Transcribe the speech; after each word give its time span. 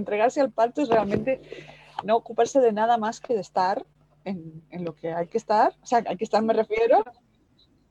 entregarse 0.00 0.40
al 0.40 0.50
parto 0.50 0.82
es 0.82 0.88
realmente 0.88 1.40
no 2.04 2.16
ocuparse 2.16 2.60
de 2.60 2.72
nada 2.72 2.98
más 2.98 3.20
que 3.20 3.34
de 3.34 3.40
estar 3.40 3.84
en, 4.24 4.62
en 4.70 4.84
lo 4.84 4.94
que 4.94 5.12
hay 5.12 5.28
que 5.28 5.38
estar, 5.38 5.74
o 5.82 5.86
sea, 5.86 6.02
hay 6.06 6.16
que 6.16 6.24
estar, 6.24 6.42
me 6.42 6.52
refiero, 6.52 7.02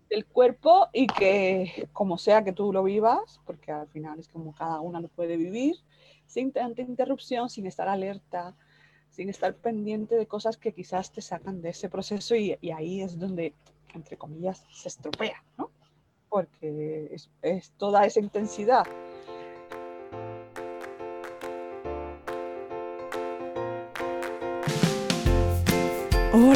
del 0.10 0.26
cuerpo 0.26 0.88
y 0.92 1.08
que 1.08 1.88
como 1.94 2.18
sea 2.18 2.44
que 2.44 2.52
tú 2.52 2.74
lo 2.74 2.84
vivas, 2.84 3.40
porque 3.46 3.72
al 3.72 3.88
final 3.88 4.20
es 4.20 4.28
como 4.28 4.54
cada 4.54 4.82
una 4.82 5.00
lo 5.00 5.08
puede 5.08 5.38
vivir, 5.38 5.76
sin 6.26 6.52
tanta 6.52 6.82
interrupción, 6.82 7.50
sin 7.50 7.68
estar 7.68 7.88
alerta, 7.88 8.56
sin 9.10 9.30
estar 9.30 9.56
pendiente 9.56 10.16
de 10.16 10.28
cosas 10.28 10.58
que 10.58 10.74
quizás 10.74 11.12
te 11.12 11.22
sacan 11.22 11.62
de 11.62 11.70
ese 11.70 11.90
proceso 11.90 12.36
y, 12.36 12.58
y 12.62 12.72
ahí 12.72 13.02
es 13.02 13.18
donde, 13.18 13.54
entre 13.94 14.18
comillas, 14.18 14.64
se 14.72 14.88
estropea, 14.88 15.44
¿no? 15.58 15.72
Porque 16.30 17.10
es, 17.12 17.30
es 17.42 17.72
toda 17.72 18.06
esa 18.06 18.20
intensidad 18.20 18.86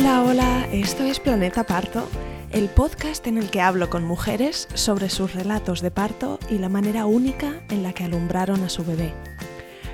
Hola, 0.06 0.24
hola, 0.24 0.68
esto 0.74 1.04
es 1.04 1.22
Planeta 1.22 1.64
Parto, 1.64 2.10
el 2.52 2.68
podcast 2.68 3.26
en 3.26 3.38
el 3.38 3.50
que 3.50 3.62
hablo 3.62 3.90
con 3.90 4.04
mujeres 4.04 4.68
sobre 4.74 5.10
sus 5.10 5.34
relatos 5.34 5.80
de 5.80 5.92
parto 5.92 6.40
y 6.50 6.58
la 6.58 6.68
manera 6.68 7.06
única 7.06 7.62
en 7.70 7.84
la 7.84 7.94
que 7.94 8.04
alumbraron 8.04 8.62
a 8.64 8.70
su 8.70 8.84
bebé. 8.84 9.14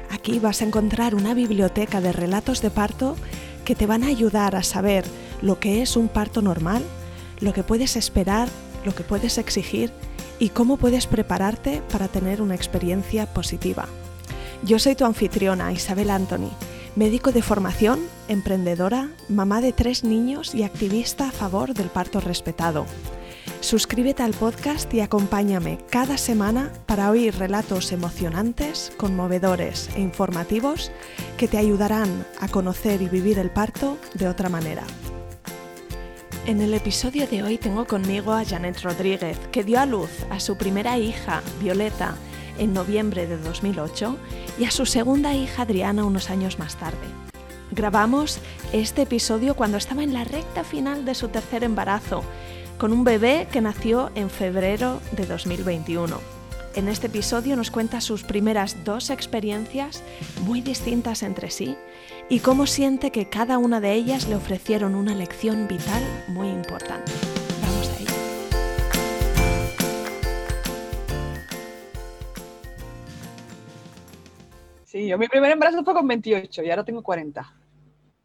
Aquí 0.10 0.40
vas 0.40 0.64
a 0.64 0.66
encontrar 0.66 1.14
una 1.14 1.36
biblioteca 1.36 2.02
de 2.02 2.12
relatos 2.12 2.64
de 2.64 2.72
parto 2.72 3.18
que 3.66 3.76
te 3.76 3.86
van 3.86 4.04
a 4.04 4.08
ayudar 4.08 4.56
a 4.56 4.64
saber 4.64 5.06
lo 5.44 5.60
que 5.60 5.84
es 5.84 5.96
un 5.96 6.08
parto 6.08 6.42
normal, 6.42 6.82
lo 7.40 7.54
que 7.54 7.62
puedes 7.62 7.96
esperar, 7.96 8.50
lo 8.86 8.96
que 8.96 9.04
puedes 9.04 9.38
exigir 9.38 9.92
y 10.40 10.50
cómo 10.50 10.78
puedes 10.78 11.06
prepararte 11.06 11.84
para 11.92 12.08
tener 12.08 12.42
una 12.42 12.56
experiencia 12.56 13.28
positiva. 13.28 13.88
Yo 14.64 14.80
soy 14.80 14.96
tu 14.96 15.06
anfitriona, 15.06 15.72
Isabel 15.72 16.10
Anthony 16.10 16.50
médico 17.00 17.32
de 17.32 17.42
formación, 17.42 18.02
emprendedora, 18.28 19.10
mamá 19.30 19.62
de 19.62 19.72
tres 19.72 20.04
niños 20.04 20.54
y 20.54 20.64
activista 20.64 21.30
a 21.30 21.32
favor 21.32 21.74
del 21.74 21.88
parto 21.88 22.20
respetado. 22.20 22.86
Suscríbete 23.62 24.22
al 24.22 24.34
podcast 24.34 24.94
y 24.94 25.00
acompáñame 25.00 25.78
cada 25.90 26.18
semana 26.18 26.74
para 26.88 27.10
oír 27.10 27.34
relatos 27.38 27.94
emocionantes, 27.94 28.92
conmovedores 28.98 29.90
e 29.96 30.02
informativos 30.02 30.92
que 31.38 31.48
te 31.48 31.58
ayudarán 31.58 32.26
a 32.42 32.50
conocer 32.50 33.02
y 33.02 33.08
vivir 33.08 33.40
el 33.40 33.50
parto 33.50 33.98
de 34.16 34.28
otra 34.28 34.50
manera. 34.50 34.84
En 36.48 36.60
el 36.60 36.74
episodio 36.74 37.28
de 37.28 37.44
hoy 37.44 37.58
tengo 37.58 37.88
conmigo 37.88 38.34
a 38.34 38.44
Janet 38.44 38.82
Rodríguez, 38.82 39.38
que 39.54 39.64
dio 39.64 39.80
a 39.80 39.86
luz 39.86 40.10
a 40.30 40.42
su 40.42 40.58
primera 40.58 40.98
hija, 40.98 41.44
Violeta, 41.62 42.16
en 42.60 42.74
noviembre 42.74 43.26
de 43.26 43.38
2008 43.38 44.18
y 44.60 44.66
a 44.66 44.72
su 44.72 44.86
segunda 44.86 45.34
hija 45.34 45.64
Adriana 45.64 46.06
unos 46.06 46.30
años 46.30 46.60
más 46.60 46.76
tarde. 46.76 47.08
Grabamos 47.72 48.40
este 48.74 49.04
episodio 49.04 49.56
cuando 49.56 49.78
estaba 49.78 50.04
en 50.04 50.14
la 50.14 50.24
recta 50.24 50.64
final 50.64 51.06
de 51.06 51.16
su 51.16 51.30
tercer 51.30 51.64
embarazo, 51.64 52.24
con 52.78 52.94
un 52.94 53.04
bebé 53.04 53.48
que 53.52 53.62
nació 53.62 54.12
en 54.16 54.30
febrero 54.30 55.02
de 55.12 55.26
2021. 55.26 56.20
En 56.76 56.88
este 56.88 57.08
episodio 57.08 57.56
nos 57.56 57.72
cuenta 57.72 58.00
sus 58.00 58.24
primeras 58.24 58.84
dos 58.84 59.10
experiencias 59.10 60.04
muy 60.46 60.62
distintas 60.62 61.24
entre 61.24 61.52
sí 61.52 61.76
y 62.30 62.40
cómo 62.40 62.68
siente 62.68 63.12
que 63.12 63.28
cada 63.28 63.58
una 63.58 63.82
de 63.82 63.94
ellas 63.94 64.28
le 64.28 64.36
ofrecieron 64.36 64.96
una 64.96 65.16
lección 65.16 65.68
vital 65.68 66.04
muy 66.28 66.48
importante. 66.48 67.12
Sí, 74.90 75.06
yo 75.06 75.20
mi 75.20 75.28
primer 75.28 75.52
embarazo 75.52 75.84
fue 75.84 75.94
con 75.94 76.08
28 76.08 76.64
y 76.64 76.72
ahora 76.72 76.84
tengo 76.84 77.04
40. 77.04 77.56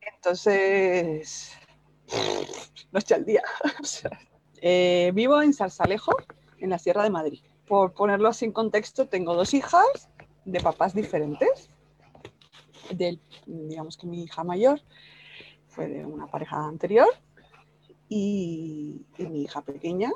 Entonces, 0.00 1.52
noche 2.90 3.14
al 3.14 3.24
día. 3.26 3.42
Eh, 4.66 5.12
vivo 5.12 5.42
en 5.42 5.52
Sarsalejo, 5.52 6.16
en 6.56 6.70
la 6.70 6.78
Sierra 6.78 7.02
de 7.02 7.10
Madrid. 7.10 7.42
Por 7.66 7.92
ponerlo 7.92 8.30
así 8.30 8.46
en 8.46 8.52
contexto, 8.52 9.06
tengo 9.08 9.34
dos 9.34 9.52
hijas 9.52 10.08
de 10.46 10.58
papás 10.60 10.94
diferentes. 10.94 11.68
digamos 13.44 13.98
que 13.98 14.06
mi 14.06 14.22
hija 14.22 14.42
mayor 14.42 14.80
fue 15.68 15.88
de 15.88 16.06
una 16.06 16.28
pareja 16.28 16.66
anterior 16.66 17.08
y 18.08 19.04
mi 19.18 19.42
hija 19.42 19.60
pequeña 19.60 20.10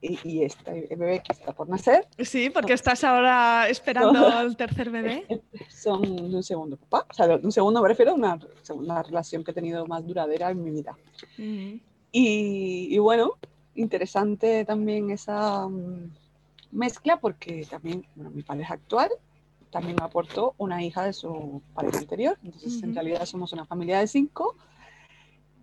y, 0.00 0.42
este 0.42 0.86
bebé 0.96 1.22
que 1.22 1.32
está 1.32 1.52
por 1.52 1.68
nacer. 1.68 2.06
Sí, 2.18 2.50
porque 2.50 2.72
estás 2.72 3.04
ahora 3.04 3.68
esperando 3.68 4.40
el 4.40 4.56
tercer 4.56 4.90
bebé. 4.90 5.26
Son 5.68 6.02
de 6.02 6.36
un 6.36 6.42
segundo 6.42 6.76
papá, 6.76 7.06
o 7.10 7.14
sea, 7.14 7.26
de 7.28 7.34
un 7.34 7.52
segundo 7.52 7.82
me 7.82 7.88
refiero 7.88 8.12
a 8.12 8.14
una, 8.14 8.38
segunda 8.62 9.02
relación 9.02 9.44
que 9.44 9.50
he 9.50 9.54
tenido 9.54 9.86
más 9.86 10.06
duradera 10.06 10.50
en 10.50 10.64
mi 10.64 10.70
vida. 10.70 10.96
y, 12.12 12.98
bueno, 12.98 13.34
interesante 13.74 14.64
también 14.64 15.10
esa 15.10 15.68
mm, 15.68 16.10
mezcla 16.72 17.18
porque 17.18 17.66
también, 17.68 18.06
bueno, 18.14 18.30
mi 18.30 18.42
pareja 18.42 18.74
actual 18.74 19.10
también 19.70 19.96
me 19.98 20.04
aportó 20.04 20.54
una 20.58 20.82
hija 20.82 21.04
de 21.04 21.12
su 21.12 21.62
pareja 21.74 21.98
anterior, 21.98 22.38
entonces 22.42 22.82
en 22.82 22.92
realidad 22.92 23.24
somos 23.24 23.52
una 23.52 23.64
familia 23.64 24.00
de 24.00 24.08
cinco. 24.08 24.56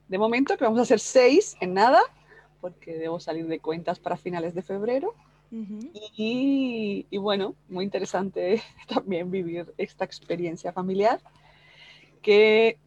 De 0.07 0.17
momento 0.17 0.55
que 0.55 0.63
vamos 0.63 0.79
a 0.79 0.85
ser 0.85 1.01
seis 1.01 1.57
en 1.59 1.73
nada, 1.73 1.99
porque 2.59 2.97
debo 2.97 3.19
salir 3.19 3.47
de 3.47 3.59
cuentas 3.59 4.00
para 4.00 4.18
finales 4.18 4.53
de 4.53 4.62
febrero. 4.62 5.13
y, 5.50 7.06
bueno, 7.18 7.56
muy 7.69 7.85
interesante 7.85 8.62
también 8.88 9.31
vivir 9.31 9.73
esta 9.78 10.03
experiencia 10.03 10.73
familiar 10.73 11.22
que, 12.22 12.78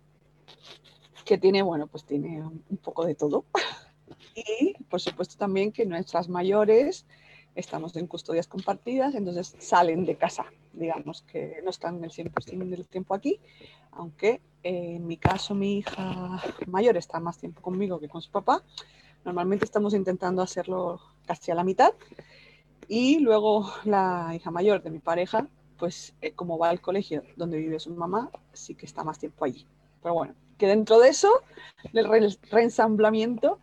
que 1.25 1.39
tiene, 1.39 1.63
bueno, 1.63 1.87
pues 1.87 2.05
tiene 2.05 2.43
un 2.43 2.79
poco 2.83 3.05
de 3.07 3.15
todo. 3.15 3.45
Y 4.35 4.75
por 4.85 5.01
supuesto 5.01 5.37
también 5.37 5.73
que 5.73 5.87
nuestras 5.87 6.29
mayores 6.29 7.07
estamos 7.55 7.97
en 7.97 8.07
custodias 8.07 8.47
compartidas, 8.47 9.15
entonces 9.15 9.57
salen 9.59 10.05
de 10.05 10.17
casa, 10.17 10.47
digamos 10.73 11.23
que 11.23 11.61
no 11.65 11.71
están 11.71 12.03
el 12.05 12.11
100% 12.11 12.69
del 12.69 12.87
tiempo 12.87 13.15
aquí, 13.15 13.41
aunque 13.93 14.41
en 14.63 15.07
mi 15.07 15.17
caso 15.17 15.55
mi 15.55 15.79
hija 15.79 16.43
mayor 16.67 16.97
está 16.97 17.19
más 17.19 17.39
tiempo 17.39 17.61
conmigo 17.61 17.99
que 17.99 18.09
con 18.09 18.23
su 18.23 18.31
papá, 18.31 18.63
Normalmente 19.25 19.65
estamos 19.65 19.95
intentando 19.95 20.43
hacerlo 20.43 21.01
casi 21.27 21.51
a 21.51 21.55
la 21.55 21.65
mitad. 21.65 21.93
Y 22.89 23.21
luego 23.21 23.71
la 23.85 24.33
hija 24.35 24.51
mayor 24.51 24.83
de 24.83 24.91
mi 24.91 24.99
pareja, 24.99 25.47
pues 25.79 26.15
eh, 26.21 26.33
como 26.33 26.59
va 26.59 26.71
al 26.71 26.81
colegio 26.81 27.23
donde 27.37 27.59
vive 27.59 27.79
su 27.79 27.95
mamá, 27.95 28.31
sí 28.53 28.75
que 28.75 28.87
está 28.87 29.05
más 29.05 29.19
tiempo 29.19 29.45
allí. 29.45 29.67
Pero 30.03 30.15
bueno, 30.15 30.35
que 30.59 30.67
dentro 30.67 30.99
de 30.99 31.09
eso, 31.09 31.31
del 31.93 32.37
reensamblamiento 32.51 33.59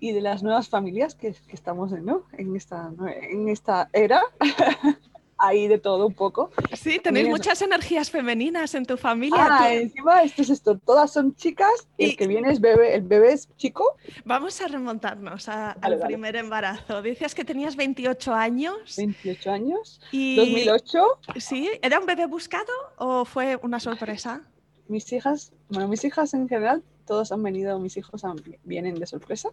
y 0.00 0.12
de 0.12 0.20
las 0.20 0.42
nuevas 0.42 0.68
familias 0.68 1.14
que, 1.14 1.34
estamos 1.48 1.92
¿no? 1.92 2.24
en, 2.32 2.56
esta, 2.56 2.92
en 3.30 3.48
esta 3.48 3.88
era, 3.92 4.22
ahí 5.42 5.66
de 5.66 5.78
todo 5.78 6.06
un 6.06 6.14
poco. 6.14 6.50
Sí, 6.72 7.00
tenéis 7.00 7.28
muchas 7.28 7.60
energías 7.62 8.10
femeninas 8.10 8.74
en 8.74 8.86
tu 8.86 8.96
familia. 8.96 9.48
Ah, 9.50 9.74
encima 9.74 10.22
esto 10.22 10.42
es 10.42 10.50
esto, 10.50 10.78
todas 10.78 11.12
son 11.12 11.34
chicas 11.34 11.88
y, 11.98 12.10
el 12.10 12.16
que 12.16 12.28
viene 12.28 12.52
es 12.52 12.60
bebé, 12.60 12.94
el 12.94 13.02
bebé 13.02 13.32
es 13.32 13.48
chico. 13.56 13.96
Vamos 14.24 14.60
a 14.60 14.68
remontarnos 14.68 15.48
al 15.48 15.98
primer 16.06 16.36
embarazo. 16.36 17.02
Dices 17.02 17.34
que 17.34 17.44
tenías 17.44 17.74
28 17.74 18.32
años. 18.32 18.96
28 18.96 19.50
años. 19.50 20.00
Y... 20.12 20.36
2008. 20.36 21.04
Sí, 21.36 21.68
¿era 21.82 21.98
un 21.98 22.06
bebé 22.06 22.26
buscado 22.26 22.72
o 22.96 23.24
fue 23.24 23.58
una 23.62 23.80
sorpresa? 23.80 24.42
Mis 24.86 25.12
hijas, 25.12 25.52
bueno, 25.68 25.88
mis 25.88 26.04
hijas 26.04 26.34
en 26.34 26.48
general, 26.48 26.82
todos 27.06 27.32
han 27.32 27.42
venido, 27.42 27.78
mis 27.80 27.96
hijos 27.96 28.22
vienen 28.62 28.94
de 28.94 29.06
sorpresa. 29.06 29.50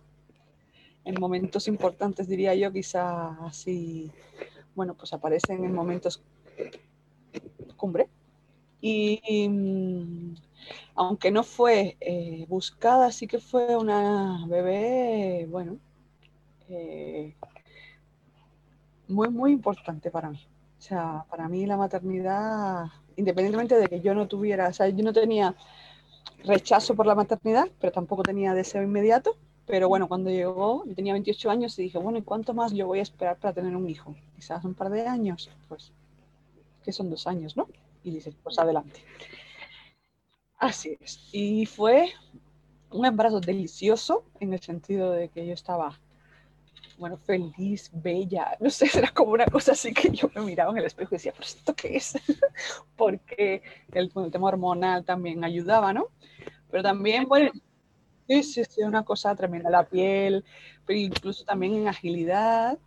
En 1.05 1.15
momentos 1.19 1.67
importantes 1.67 2.27
diría 2.27 2.53
yo, 2.53 2.71
quizá 2.71 3.29
así 3.45 4.11
bueno, 4.79 4.93
pues 4.93 5.11
aparecen 5.11 5.65
en 5.65 5.73
momentos 5.73 6.23
cumbre. 7.75 8.07
Y, 8.79 9.49
mm, 9.49 10.35
aunque 10.95 11.31
no 11.31 11.43
fue 11.43 11.97
eh, 11.99 12.45
buscada, 12.47 13.11
sí 13.11 13.27
que 13.27 13.39
fue 13.39 13.75
una 13.75 14.45
bebé, 14.47 15.47
bueno, 15.49 15.79
eh, 16.69 17.35
muy, 19.09 19.27
muy 19.29 19.51
importante 19.51 20.09
para 20.11 20.29
mí. 20.29 20.39
O 20.77 20.81
sea, 20.81 21.25
para 21.29 21.49
mí 21.49 21.65
la 21.65 21.75
maternidad, 21.75 22.85
independientemente 23.17 23.75
de 23.75 23.87
que 23.87 23.99
yo 23.99 24.15
no 24.15 24.29
tuviera, 24.29 24.69
o 24.69 24.73
sea, 24.73 24.87
yo 24.87 25.03
no 25.03 25.11
tenía 25.11 25.53
rechazo 26.45 26.95
por 26.95 27.05
la 27.05 27.15
maternidad, 27.15 27.67
pero 27.81 27.91
tampoco 27.91 28.23
tenía 28.23 28.53
deseo 28.53 28.81
inmediato. 28.81 29.35
Pero 29.69 29.87
bueno, 29.87 30.07
cuando 30.07 30.31
llegó, 30.31 30.83
yo 30.83 30.95
tenía 30.95 31.13
28 31.13 31.47
años 31.51 31.77
y 31.77 31.83
dije, 31.83 31.99
bueno, 31.99 32.17
¿y 32.17 32.23
cuánto 32.23 32.55
más 32.55 32.73
yo 32.73 32.87
voy 32.87 32.97
a 32.97 33.03
esperar 33.03 33.37
para 33.37 33.53
tener 33.53 33.75
un 33.75 33.87
hijo? 33.87 34.15
Quizás 34.35 34.65
un 34.65 34.73
par 34.73 34.89
de 34.89 35.05
años, 35.05 35.47
pues, 35.67 35.91
que 36.83 36.91
son 36.91 37.11
dos 37.11 37.27
años, 37.27 37.55
¿no? 37.55 37.67
Y 38.03 38.09
dices, 38.09 38.33
pues 38.41 38.57
adelante. 38.57 39.03
Así 40.57 40.97
es. 40.99 41.29
Y 41.31 41.67
fue 41.67 42.09
un 42.89 43.05
embarazo 43.05 43.41
delicioso 43.41 44.23
en 44.39 44.53
el 44.53 44.59
sentido 44.59 45.11
de 45.11 45.29
que 45.29 45.45
yo 45.45 45.53
estaba 45.53 45.99
bueno, 46.97 47.17
feliz, 47.17 47.91
bella, 47.93 48.57
no 48.59 48.71
sé, 48.71 48.89
era 48.97 49.11
como 49.11 49.33
una 49.33 49.45
cosa 49.45 49.73
así 49.73 49.93
que 49.93 50.09
yo 50.09 50.31
me 50.33 50.41
miraba 50.41 50.71
en 50.71 50.79
el 50.79 50.85
espejo 50.85 51.13
y 51.13 51.17
decía, 51.17 51.31
pero 51.31 51.45
¿esto 51.45 51.75
qué 51.75 51.95
es? 51.95 52.17
Porque 52.97 53.61
el, 53.93 54.11
el, 54.15 54.31
tema 54.31 54.47
hormonal 54.47 55.05
también 55.05 55.43
ayudaba, 55.43 55.93
¿no? 55.93 56.07
Pero 56.71 56.81
también, 56.81 57.25
bueno, 57.25 57.51
sí, 58.29 58.43
sí, 58.43 58.63
sí, 58.63 58.81
una 58.83 59.03
cosa 59.03 59.35
tremenda, 59.35 59.69
la 59.69 59.83
piel, 59.83 60.45
pero 60.85 60.99
incluso 60.99 61.43
también 61.43 61.73
en 61.75 61.87
agilidad. 61.87 62.77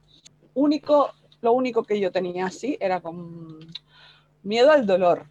Único, 0.55 1.11
lo 1.41 1.53
único 1.53 1.83
que 1.83 1.99
yo 1.99 2.13
tenía 2.13 2.47
así 2.47 2.79
era 2.81 3.01
con 3.01 3.59
miedo 4.45 4.71
al 4.71 4.87
dolor, 4.87 5.27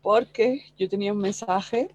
porque 0.00 0.62
yo 0.78 0.88
tenía 0.88 1.12
un 1.12 1.18
mensaje 1.18 1.90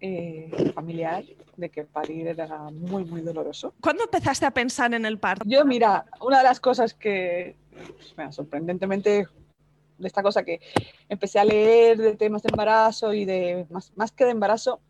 eh, 0.00 0.72
familiar 0.74 1.24
de 1.56 1.70
que 1.70 1.82
parir 1.84 2.28
era 2.28 2.70
muy, 2.70 3.04
muy 3.04 3.20
doloroso. 3.20 3.74
¿Cuándo 3.80 4.04
empezaste 4.04 4.46
a 4.46 4.52
pensar 4.52 4.94
en 4.94 5.04
el 5.04 5.18
parto? 5.18 5.44
Yo, 5.44 5.64
mira, 5.64 6.06
una 6.20 6.38
de 6.38 6.44
las 6.44 6.60
cosas 6.60 6.94
que, 6.94 7.56
bueno, 8.14 8.30
sorprendentemente, 8.30 9.26
de 9.98 10.06
esta 10.06 10.22
cosa 10.22 10.44
que 10.44 10.60
empecé 11.08 11.40
a 11.40 11.44
leer 11.44 11.98
de 11.98 12.14
temas 12.14 12.44
de 12.44 12.50
embarazo 12.52 13.12
y 13.12 13.24
de, 13.24 13.66
más, 13.70 13.92
más 13.96 14.12
que 14.12 14.24
de 14.24 14.30
embarazo, 14.30 14.80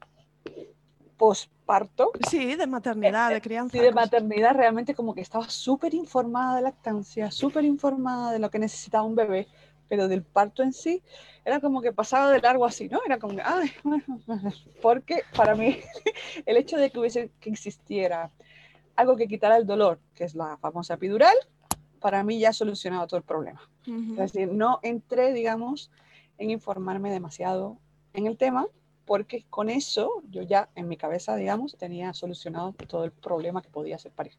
posparto. 1.19 2.13
Sí, 2.31 2.55
de 2.55 2.67
maternidad, 2.67 3.31
de 3.31 3.41
crianza. 3.43 3.77
Sí, 3.77 3.85
de 3.85 3.93
maternidad, 3.93 4.55
realmente 4.55 4.95
como 4.95 5.15
que 5.15 5.21
estaba 5.21 5.51
súper 5.51 5.93
informada 5.93 6.57
de 6.57 6.63
lactancia, 6.63 7.31
súper 7.31 7.65
informada 7.65 8.33
de 8.33 8.39
lo 8.39 8.51
que 8.51 8.59
necesitaba 8.59 9.05
un 9.05 9.17
bebé, 9.17 9.49
pero 9.89 10.09
del 10.09 10.23
parto 10.23 10.63
en 10.63 10.73
sí 10.73 11.03
era 11.45 11.61
como 11.61 11.83
que 11.83 11.93
pasaba 11.93 12.31
de 12.31 12.41
largo 12.41 12.65
así, 12.65 12.89
¿no? 12.89 13.01
Era 13.05 13.19
como 13.19 13.39
ay, 13.45 13.71
porque 14.83 15.23
para 15.37 15.55
mí 15.55 15.79
el 16.47 16.57
hecho 16.57 16.77
de 16.77 16.91
que 16.91 16.99
hubiese, 16.99 17.31
que 17.41 17.51
existiera 17.51 18.31
algo 18.97 19.17
que 19.17 19.29
quitara 19.29 19.57
el 19.57 19.67
dolor, 19.67 20.01
que 20.15 20.25
es 20.25 20.35
la 20.35 20.57
famosa 20.59 20.95
epidural, 20.95 21.35
para 22.01 22.23
mí 22.23 22.39
ya 22.39 22.51
ha 22.51 22.53
solucionado 22.53 23.07
todo 23.07 23.19
el 23.19 23.25
problema. 23.25 23.61
Es 23.87 24.33
decir, 24.33 24.53
no 24.53 24.81
entré, 24.83 25.33
digamos, 25.33 25.91
en 26.37 26.51
informarme 26.51 27.11
demasiado 27.11 27.79
en 28.13 28.27
el 28.27 28.37
tema, 28.37 28.67
porque 29.09 29.47
con 29.49 29.71
eso 29.71 30.23
yo 30.29 30.43
ya 30.43 30.69
en 30.75 30.87
mi 30.87 30.99
cabeza, 30.99 31.35
digamos, 31.35 31.79
tenía 31.79 32.13
solucionado 32.13 32.75
todo 32.87 33.05
el 33.05 33.11
problema 33.11 33.63
que 33.63 33.71
podía 33.71 33.97
ser 33.97 34.13
parir. 34.13 34.35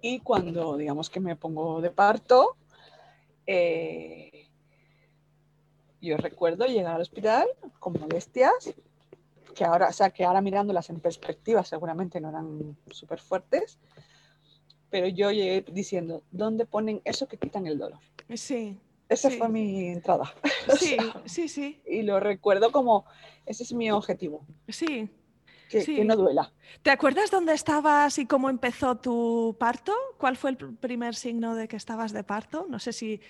Y 0.00 0.20
cuando, 0.20 0.76
digamos, 0.76 1.10
que 1.10 1.18
me 1.18 1.34
pongo 1.34 1.80
de 1.80 1.90
parto, 1.90 2.56
eh, 3.46 4.46
yo 6.00 6.16
recuerdo 6.16 6.66
llegar 6.66 6.94
al 6.94 7.00
hospital 7.00 7.48
con 7.80 7.94
molestias, 7.94 8.72
que 9.56 9.64
ahora, 9.64 9.88
o 9.88 9.92
sea, 9.92 10.10
que 10.10 10.24
ahora 10.24 10.40
mirándolas 10.40 10.88
en 10.88 11.00
perspectiva 11.00 11.64
seguramente 11.64 12.20
no 12.20 12.28
eran 12.28 12.76
súper 12.92 13.18
fuertes, 13.18 13.80
pero 14.88 15.08
yo 15.08 15.32
llegué 15.32 15.64
diciendo, 15.72 16.22
¿dónde 16.30 16.64
ponen 16.64 17.02
eso 17.04 17.26
que 17.26 17.38
quitan 17.38 17.66
el 17.66 17.76
dolor? 17.76 17.98
Sí. 18.36 18.78
Esa 19.12 19.30
fue 19.30 19.48
mi 19.48 19.88
entrada. 19.88 20.32
Sí, 20.78 20.96
sí, 21.24 21.48
sí. 21.48 21.82
Y 21.86 22.02
lo 22.02 22.20
recuerdo 22.20 22.70
como, 22.70 23.04
ese 23.46 23.64
es 23.64 23.72
mi 23.72 23.90
objetivo. 23.90 24.46
Sí. 24.68 25.10
Que, 25.68 25.84
que, 25.84 26.04
no 26.04 26.16
duela. 26.16 26.52
¿Te 26.82 26.90
acuerdas 26.90 27.30
dónde 27.30 27.54
estabas 27.54 28.18
y 28.18 28.26
cómo 28.26 28.50
empezó 28.50 28.96
tu 28.96 29.56
parto? 29.58 29.92
¿Cuál 30.18 30.36
fue 30.36 30.50
el 30.50 30.56
primer 30.56 31.14
signo 31.14 31.54
de 31.54 31.66
que 31.66 31.76
estabas 31.76 32.12
de 32.12 32.24
parto? 32.24 32.66
No 32.68 32.78
sé 32.78 32.92
si 32.92 33.20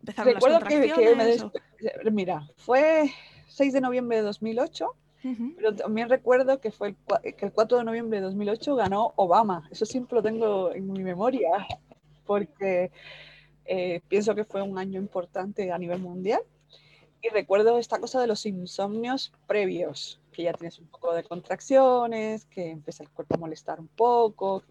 empezaron 0.00 0.34
Recuerdo 0.34 0.58
las 0.58 0.68
que, 0.68 0.92
que 0.92 2.04
me 2.04 2.10
Mira, 2.10 2.48
fue 2.56 3.12
6 3.46 3.72
de 3.72 3.80
noviembre 3.80 4.16
de 4.16 4.22
2008, 4.24 4.96
pero 5.56 5.74
también 5.76 6.08
recuerdo 6.08 6.60
que 6.60 6.72
fue 6.72 6.96
el, 7.22 7.34
que 7.34 7.46
el 7.46 7.52
4 7.52 7.78
de 7.78 7.84
noviembre 7.84 8.18
de 8.18 8.26
2008 8.26 8.74
ganó 8.74 9.12
Obama. 9.16 9.68
Eso 9.70 9.86
siempre 9.86 10.16
lo 10.16 10.22
tengo 10.22 10.72
en 10.72 10.92
mi 10.92 11.04
memoria, 11.04 11.50
porque 12.26 12.90
eh, 13.64 14.00
pienso 14.08 14.34
que 14.34 14.44
fue 14.44 14.62
un 14.62 14.78
año 14.78 15.00
importante 15.00 15.70
a 15.70 15.78
nivel 15.78 16.00
mundial. 16.00 16.42
Y 17.22 17.28
recuerdo 17.28 17.78
esta 17.78 18.00
cosa 18.00 18.20
de 18.20 18.26
los 18.26 18.44
insomnios 18.46 19.32
previos, 19.46 20.20
que 20.32 20.42
ya 20.42 20.52
tienes 20.52 20.78
un 20.78 20.86
poco 20.86 21.14
de 21.14 21.22
contracciones, 21.22 22.46
que 22.46 22.70
empieza 22.70 23.04
el 23.04 23.10
cuerpo 23.10 23.36
a 23.36 23.38
molestar 23.38 23.78
un 23.78 23.88
poco, 23.88 24.64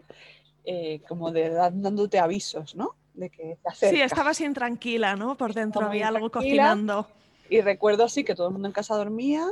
eh, 0.66 1.02
como 1.08 1.32
de 1.32 1.50
dándote 1.50 2.20
avisos, 2.20 2.76
¿no? 2.76 2.96
De 3.14 3.30
que 3.30 3.58
te 3.62 3.70
acerca. 3.70 3.96
Sí, 3.96 4.02
estabas 4.02 4.42
intranquila, 4.42 5.16
¿no? 5.16 5.38
Por 5.38 5.54
dentro 5.54 5.86
había 5.86 6.10
algo 6.10 6.30
cocinando. 6.30 7.08
Y 7.50 7.62
recuerdo 7.62 8.04
así 8.04 8.24
que 8.24 8.36
todo 8.36 8.48
el 8.48 8.54
mundo 8.54 8.68
en 8.68 8.74
casa 8.74 8.96
dormía, 8.96 9.46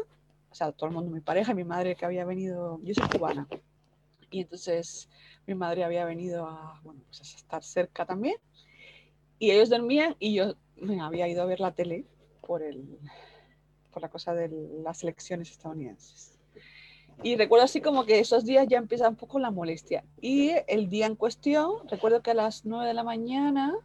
o 0.51 0.55
sea, 0.55 0.71
todo 0.71 0.89
el 0.89 0.95
mundo, 0.95 1.11
mi 1.11 1.21
pareja, 1.21 1.53
mi 1.53 1.63
madre 1.63 1.95
que 1.95 2.05
había 2.05 2.25
venido, 2.25 2.79
yo 2.83 2.93
soy 2.93 3.07
cubana, 3.09 3.47
y 4.31 4.41
entonces 4.41 5.09
mi 5.47 5.55
madre 5.55 5.83
había 5.83 6.05
venido 6.05 6.45
a, 6.45 6.79
bueno, 6.83 7.01
pues 7.07 7.21
a 7.21 7.23
estar 7.23 7.63
cerca 7.63 8.05
también, 8.05 8.35
y 9.39 9.51
ellos 9.51 9.69
dormían 9.69 10.15
y 10.19 10.33
yo 10.33 10.55
me 10.75 11.01
había 11.01 11.27
ido 11.27 11.41
a 11.41 11.45
ver 11.45 11.59
la 11.59 11.71
tele 11.71 12.05
por, 12.41 12.61
el, 12.61 12.99
por 13.91 14.01
la 14.01 14.09
cosa 14.09 14.33
de 14.33 14.49
las 14.83 15.01
elecciones 15.03 15.49
estadounidenses. 15.49 16.37
Y 17.21 17.35
recuerdo 17.35 17.65
así 17.65 17.81
como 17.81 18.05
que 18.05 18.19
esos 18.19 18.45
días 18.45 18.67
ya 18.67 18.77
empieza 18.77 19.09
un 19.09 19.15
poco 19.15 19.39
la 19.39 19.51
molestia. 19.51 20.05
Y 20.21 20.51
el 20.67 20.89
día 20.89 21.05
en 21.05 21.15
cuestión, 21.15 21.87
recuerdo 21.89 22.21
que 22.21 22.31
a 22.31 22.33
las 22.33 22.65
9 22.65 22.87
de 22.87 22.93
la 22.93 23.03
mañana, 23.03 23.75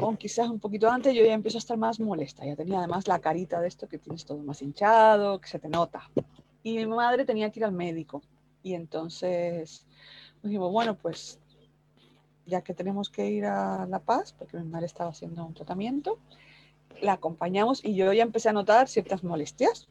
o 0.00 0.16
quizás 0.16 0.48
un 0.48 0.58
poquito 0.58 0.90
antes, 0.90 1.14
yo 1.14 1.24
ya 1.24 1.32
empiezo 1.32 1.58
a 1.58 1.60
estar 1.60 1.76
más 1.76 2.00
molesta. 2.00 2.44
Ya 2.44 2.56
tenía 2.56 2.78
además 2.78 3.06
la 3.06 3.20
carita 3.20 3.60
de 3.60 3.68
esto 3.68 3.88
que 3.88 3.98
tienes 3.98 4.24
todo 4.24 4.38
más 4.38 4.62
hinchado, 4.62 5.40
que 5.40 5.48
se 5.48 5.60
te 5.60 5.68
nota. 5.68 6.10
Y 6.64 6.74
mi 6.74 6.86
madre 6.86 7.24
tenía 7.24 7.50
que 7.50 7.60
ir 7.60 7.64
al 7.64 7.72
médico. 7.72 8.20
Y 8.64 8.74
entonces 8.74 9.86
dijimos, 10.42 10.72
bueno, 10.72 10.96
pues 10.96 11.38
ya 12.50 12.60
que 12.60 12.74
tenemos 12.74 13.08
que 13.08 13.30
ir 13.30 13.46
a 13.46 13.86
La 13.86 14.00
Paz, 14.00 14.34
porque 14.38 14.58
mi 14.58 14.64
madre 14.64 14.86
estaba 14.86 15.10
haciendo 15.10 15.46
un 15.46 15.54
tratamiento, 15.54 16.18
la 17.00 17.14
acompañamos 17.14 17.82
y 17.84 17.94
yo 17.94 18.12
ya 18.12 18.22
empecé 18.22 18.50
a 18.50 18.52
notar 18.52 18.88
ciertas 18.88 19.24
molestias 19.24 19.88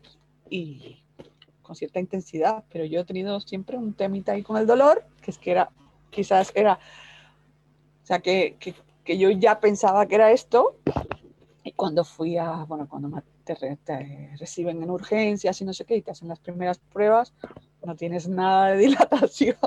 y 0.50 1.02
con 1.64 1.76
cierta 1.76 2.00
intensidad, 2.00 2.64
pero 2.72 2.86
yo 2.86 3.02
he 3.02 3.06
tenido 3.06 3.40
siempre 3.40 3.78
un 3.78 3.94
temita 3.94 4.34
ahí 4.34 4.44
con 4.44 4.58
el 4.58 4.68
dolor, 4.68 5.06
que 5.22 5.32
es 5.32 5.38
que 5.38 5.52
era, 5.52 5.70
quizás 6.10 6.52
era, 6.56 6.80
o 8.04 8.06
sea, 8.06 8.20
que, 8.20 8.58
que, 8.60 8.76
que 9.04 9.18
yo 9.18 9.30
ya 9.32 9.60
pensaba 9.60 10.06
que 10.08 10.16
era 10.16 10.32
esto, 10.32 10.76
y 11.64 11.72
cuando 11.74 12.04
fui 12.04 12.38
a, 12.38 12.66
bueno, 12.66 12.88
cuando 12.90 13.22
te, 13.44 13.56
te, 13.84 14.36
reciben 14.40 14.82
en 14.82 14.90
urgencias 14.90 15.62
y 15.62 15.66
no 15.66 15.74
sé 15.74 15.86
qué, 15.86 15.98
y 15.98 16.02
te 16.02 16.12
hacen 16.12 16.28
las 16.28 16.40
primeras 16.40 16.80
pruebas, 16.80 17.34
no 17.84 17.96
tienes 17.96 18.28
nada 18.28 18.72
de 18.72 18.78
dilatación, 18.88 19.58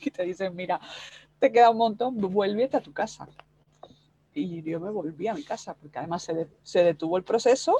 y 0.00 0.10
te 0.10 0.24
dicen, 0.24 0.54
mira, 0.56 0.80
te 1.40 1.50
queda 1.50 1.70
un 1.70 1.78
montón, 1.78 2.16
vuélvete 2.18 2.76
a 2.76 2.80
tu 2.80 2.92
casa. 2.92 3.26
Y 4.32 4.62
yo 4.62 4.78
me 4.78 4.90
volví 4.90 5.26
a 5.26 5.34
mi 5.34 5.42
casa, 5.42 5.74
porque 5.74 5.98
además 5.98 6.22
se, 6.22 6.34
de, 6.34 6.48
se 6.62 6.84
detuvo 6.84 7.16
el 7.16 7.24
proceso, 7.24 7.76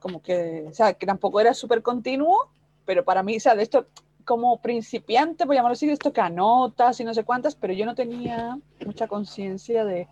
como 0.00 0.22
que, 0.22 0.66
o 0.68 0.72
sea, 0.72 0.94
que 0.94 1.04
tampoco 1.04 1.40
era 1.40 1.52
súper 1.52 1.82
continuo, 1.82 2.50
pero 2.86 3.04
para 3.04 3.22
mí, 3.22 3.36
o 3.36 3.40
sea, 3.40 3.54
de 3.54 3.64
esto, 3.64 3.88
como 4.24 4.62
principiante, 4.62 5.44
voy 5.44 5.56
a 5.56 5.58
llamarlo 5.58 5.74
así, 5.74 5.86
de 5.86 5.92
esto 5.92 6.12
que 6.12 6.20
anotas 6.20 6.98
y 7.00 7.04
no 7.04 7.12
sé 7.12 7.24
cuántas, 7.24 7.56
pero 7.56 7.74
yo 7.74 7.84
no 7.84 7.94
tenía 7.94 8.58
mucha 8.86 9.08
conciencia 9.08 9.84
de, 9.84 10.08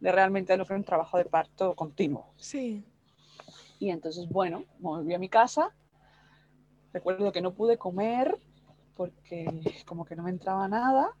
de 0.00 0.12
realmente 0.12 0.56
lo 0.56 0.66
que 0.66 0.72
era 0.72 0.78
un 0.78 0.84
trabajo 0.84 1.16
de 1.16 1.24
parto 1.26 1.74
continuo. 1.74 2.26
Sí. 2.36 2.84
Y 3.78 3.90
entonces, 3.90 4.28
bueno, 4.28 4.64
me 4.78 4.88
volví 4.88 5.14
a 5.14 5.18
mi 5.18 5.28
casa. 5.28 5.74
Recuerdo 6.92 7.32
que 7.32 7.40
no 7.40 7.54
pude 7.54 7.78
comer 7.78 8.38
porque 8.96 9.46
como 9.86 10.04
que 10.04 10.14
no 10.14 10.22
me 10.22 10.30
entraba 10.30 10.68
nada 10.68 11.14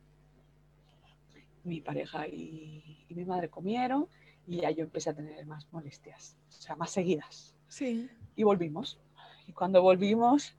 mi 1.64 1.80
pareja 1.80 2.26
y, 2.26 3.04
y, 3.08 3.14
mi 3.14 3.24
madre 3.24 3.48
comieron 3.48 4.08
y 4.46 4.60
ya 4.62 4.70
yo 4.70 4.82
empecé 4.82 5.10
a 5.10 5.14
tener 5.14 5.46
más 5.46 5.66
molestias, 5.72 6.36
o 6.48 6.52
sea, 6.60 6.76
más 6.76 6.90
seguidas. 6.90 7.54
Sí. 7.68 8.08
Y 8.36 8.42
volvimos. 8.42 8.98
Y 9.46 9.52
cuando 9.52 9.82
volvimos, 9.82 10.54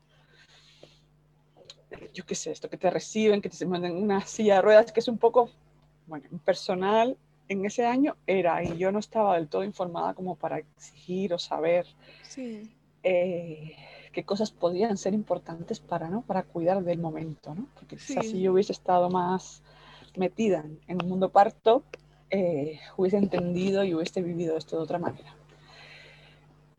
yo 2.13 2.25
qué 2.25 2.35
sé, 2.35 2.51
esto 2.51 2.69
que 2.69 2.77
te 2.77 2.89
reciben, 2.89 3.41
que 3.41 3.49
te 3.49 3.65
mandan 3.65 3.95
una 3.95 4.21
silla 4.25 4.55
de 4.55 4.61
ruedas, 4.61 4.91
que 4.91 4.99
es 4.99 5.07
un 5.07 5.17
poco, 5.17 5.49
bueno, 6.07 6.27
personal 6.45 7.17
en 7.49 7.65
ese 7.65 7.85
año 7.85 8.15
era, 8.25 8.63
y 8.63 8.77
yo 8.77 8.91
no 8.91 8.99
estaba 8.99 9.35
del 9.35 9.47
todo 9.47 9.63
informada 9.63 10.13
como 10.13 10.35
para 10.35 10.59
exigir 10.59 11.33
o 11.33 11.39
saber 11.39 11.85
sí. 12.23 12.71
eh, 13.03 13.75
qué 14.11 14.23
cosas 14.23 14.51
podían 14.51 14.97
ser 14.97 15.13
importantes 15.13 15.79
para, 15.79 16.09
¿no? 16.09 16.21
para 16.21 16.43
cuidar 16.43 16.83
del 16.83 16.99
momento, 16.99 17.53
¿no? 17.53 17.67
Porque 17.75 17.97
quizás 17.97 18.25
sí. 18.25 18.31
si 18.31 18.41
yo 18.41 18.53
hubiese 18.53 18.71
estado 18.71 19.09
más 19.09 19.61
metida 20.15 20.63
en 20.87 20.99
el 21.01 21.07
mundo 21.07 21.29
parto, 21.29 21.83
eh, 22.29 22.79
hubiese 22.97 23.17
entendido 23.17 23.83
y 23.83 23.93
hubiese 23.93 24.21
vivido 24.21 24.57
esto 24.57 24.77
de 24.77 24.83
otra 24.83 24.99
manera. 24.99 25.35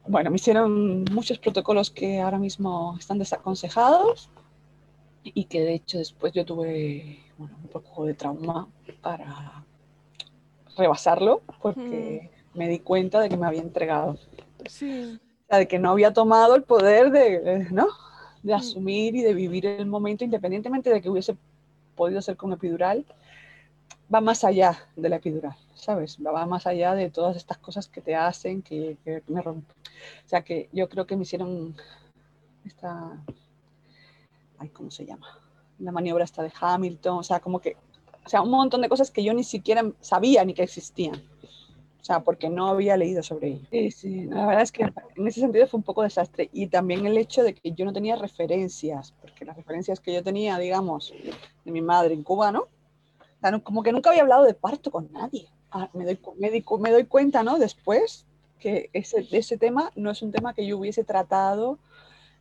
Bueno, 0.07 0.31
me 0.31 0.37
hicieron 0.37 1.05
muchos 1.13 1.39
protocolos 1.39 1.91
que 1.91 2.21
ahora 2.21 2.39
mismo 2.39 2.97
están 2.99 3.19
desaconsejados 3.19 4.29
y 5.23 5.45
que 5.45 5.61
de 5.61 5.75
hecho 5.75 5.99
después 5.99 6.33
yo 6.33 6.45
tuve 6.45 7.21
bueno, 7.39 7.57
un 7.63 7.69
poco 7.69 8.05
de 8.05 8.15
trauma 8.15 8.69
para 9.01 9.65
rebasarlo 10.77 11.43
porque 11.63 12.31
mm. 12.53 12.59
me 12.59 12.69
di 12.69 12.81
cuenta 12.81 13.21
de 13.21 13.31
que 13.31 13.37
me 13.37 13.47
había 13.47 13.63
entregado. 13.63 14.19
Sí. 14.69 15.19
O 15.45 15.47
sea, 15.49 15.59
de 15.59 15.69
que 15.69 15.79
no 15.79 15.91
había 15.91 16.13
tomado 16.13 16.55
el 16.55 16.65
poder 16.65 17.11
de, 17.11 17.69
¿no? 17.71 17.89
de 18.43 18.53
asumir 18.53 19.17
y 19.17 19.23
de 19.23 19.33
vivir 19.33 19.65
el 19.65 19.87
momento 19.87 20.23
independientemente 20.23 20.91
de 20.91 21.01
que 21.01 21.09
hubiese 21.09 21.35
podido 21.97 22.21
ser 22.21 22.37
con 22.37 22.53
epidural, 22.53 23.07
va 24.15 24.21
más 24.21 24.45
allá 24.45 24.79
de 24.95 25.09
la 25.09 25.17
epidural, 25.17 25.57
¿sabes? 25.75 26.19
Va 26.25 26.47
más 26.47 26.67
allá 26.67 26.95
de 26.95 27.11
todas 27.11 27.37
estas 27.37 27.59
cosas 27.59 27.89
que 27.89 28.01
te 28.01 28.15
hacen, 28.15 28.63
que, 28.63 28.97
me 29.27 29.43
rompen. 29.43 29.75
O 30.25 30.29
sea, 30.29 30.43
que 30.43 30.69
yo 30.73 30.89
creo 30.89 31.07
que 31.07 31.17
me 31.17 31.23
hicieron 31.23 31.75
esta, 32.65 33.19
ay, 34.59 34.69
¿cómo 34.69 34.91
se 34.91 35.05
llama? 35.05 35.27
La 35.81 35.91
maniobra 35.91 36.25
esta 36.25 36.43
de 36.43 36.53
Hamilton, 36.59 37.19
o 37.19 37.23
sea, 37.25 37.41
como 37.41 37.59
que, 37.59 37.77
o 38.25 38.29
sea, 38.29 38.41
un 38.41 38.51
montón 38.51 38.83
de 38.83 38.89
cosas 38.89 39.11
que 39.11 39.25
yo 39.25 39.35
ni 39.35 39.43
siquiera 39.43 39.83
sabía 40.01 40.45
ni 40.45 40.55
que 40.55 40.63
existían. 40.63 41.17
O 42.01 42.07
sea, 42.07 42.21
porque 42.21 42.51
no 42.51 42.69
había 42.69 42.99
leído 42.99 43.23
sobre 43.23 43.49
ello. 43.49 43.67
Sí, 43.71 43.91
sí, 43.91 44.25
la 44.27 44.47
verdad 44.47 44.63
es 44.63 44.73
que 44.73 44.83
en 44.83 45.27
ese 45.27 45.41
sentido 45.41 45.67
fue 45.67 45.79
un 45.79 45.85
poco 45.85 46.03
desastre. 46.03 46.51
Y 46.53 46.67
también 46.67 47.07
el 47.07 47.17
hecho 47.17 47.43
de 47.43 47.55
que 47.55 47.73
yo 47.73 47.87
no 47.87 47.95
tenía 47.95 48.15
referencias, 48.15 49.15
porque 49.23 49.47
las 49.47 49.57
referencias 49.57 50.01
que 50.01 50.13
yo 50.13 50.23
tenía, 50.23 50.59
digamos, 50.59 51.15
de 51.65 51.73
mi 51.73 51.81
madre 51.81 52.13
en 52.13 52.23
Cuba, 52.23 52.53
¿no? 52.53 52.69
Como 53.63 53.83
que 53.83 53.93
nunca 53.93 54.11
había 54.11 54.23
hablado 54.23 54.45
de 54.45 54.55
parto 54.55 54.91
con 54.91 55.13
nadie. 55.13 55.49
Ah, 55.71 55.91
me, 55.93 56.05
doy, 56.05 56.19
me, 56.39 56.91
doy 56.91 57.05
cuenta, 57.05 57.43
¿no? 57.43 57.59
Después 57.59 58.27
que 58.59 58.91
ese, 58.93 59.27
ese 59.31 59.59
tema 59.59 59.91
no 59.97 60.11
es 60.11 60.23
un 60.23 60.33
tema 60.33 60.55
que 60.55 60.67
yo 60.67 60.79
hubiese 60.79 61.05
tratado 61.05 61.79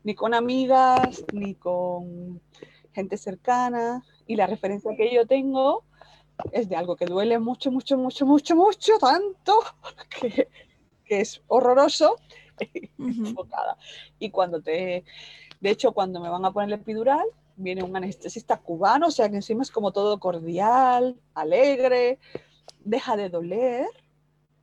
ni 0.03 0.15
con 0.15 0.33
amigas, 0.33 1.23
ni 1.33 1.55
con 1.55 2.41
gente 2.93 3.17
cercana. 3.17 4.03
Y 4.27 4.35
la 4.35 4.47
referencia 4.47 4.95
que 4.95 5.13
yo 5.13 5.25
tengo 5.25 5.83
es 6.51 6.69
de 6.69 6.75
algo 6.75 6.95
que 6.95 7.05
duele 7.05 7.39
mucho, 7.39 7.71
mucho, 7.71 7.97
mucho, 7.97 8.25
mucho, 8.25 8.55
mucho, 8.55 8.97
tanto 8.99 9.59
que, 10.21 10.47
que 11.05 11.21
es 11.21 11.41
horroroso. 11.47 12.15
Y 14.19 14.29
cuando 14.29 14.61
te, 14.61 15.03
de 15.59 15.69
hecho, 15.69 15.91
cuando 15.91 16.21
me 16.21 16.29
van 16.29 16.45
a 16.45 16.51
poner 16.51 16.69
el 16.69 16.79
epidural, 16.79 17.25
viene 17.55 17.83
un 17.83 17.95
anestesista 17.95 18.57
cubano, 18.57 19.07
o 19.07 19.11
sea 19.11 19.29
que 19.29 19.35
encima 19.35 19.63
es 19.63 19.71
como 19.71 19.91
todo 19.91 20.19
cordial, 20.19 21.19
alegre, 21.33 22.19
deja 22.83 23.15
de 23.15 23.29
doler. 23.29 23.87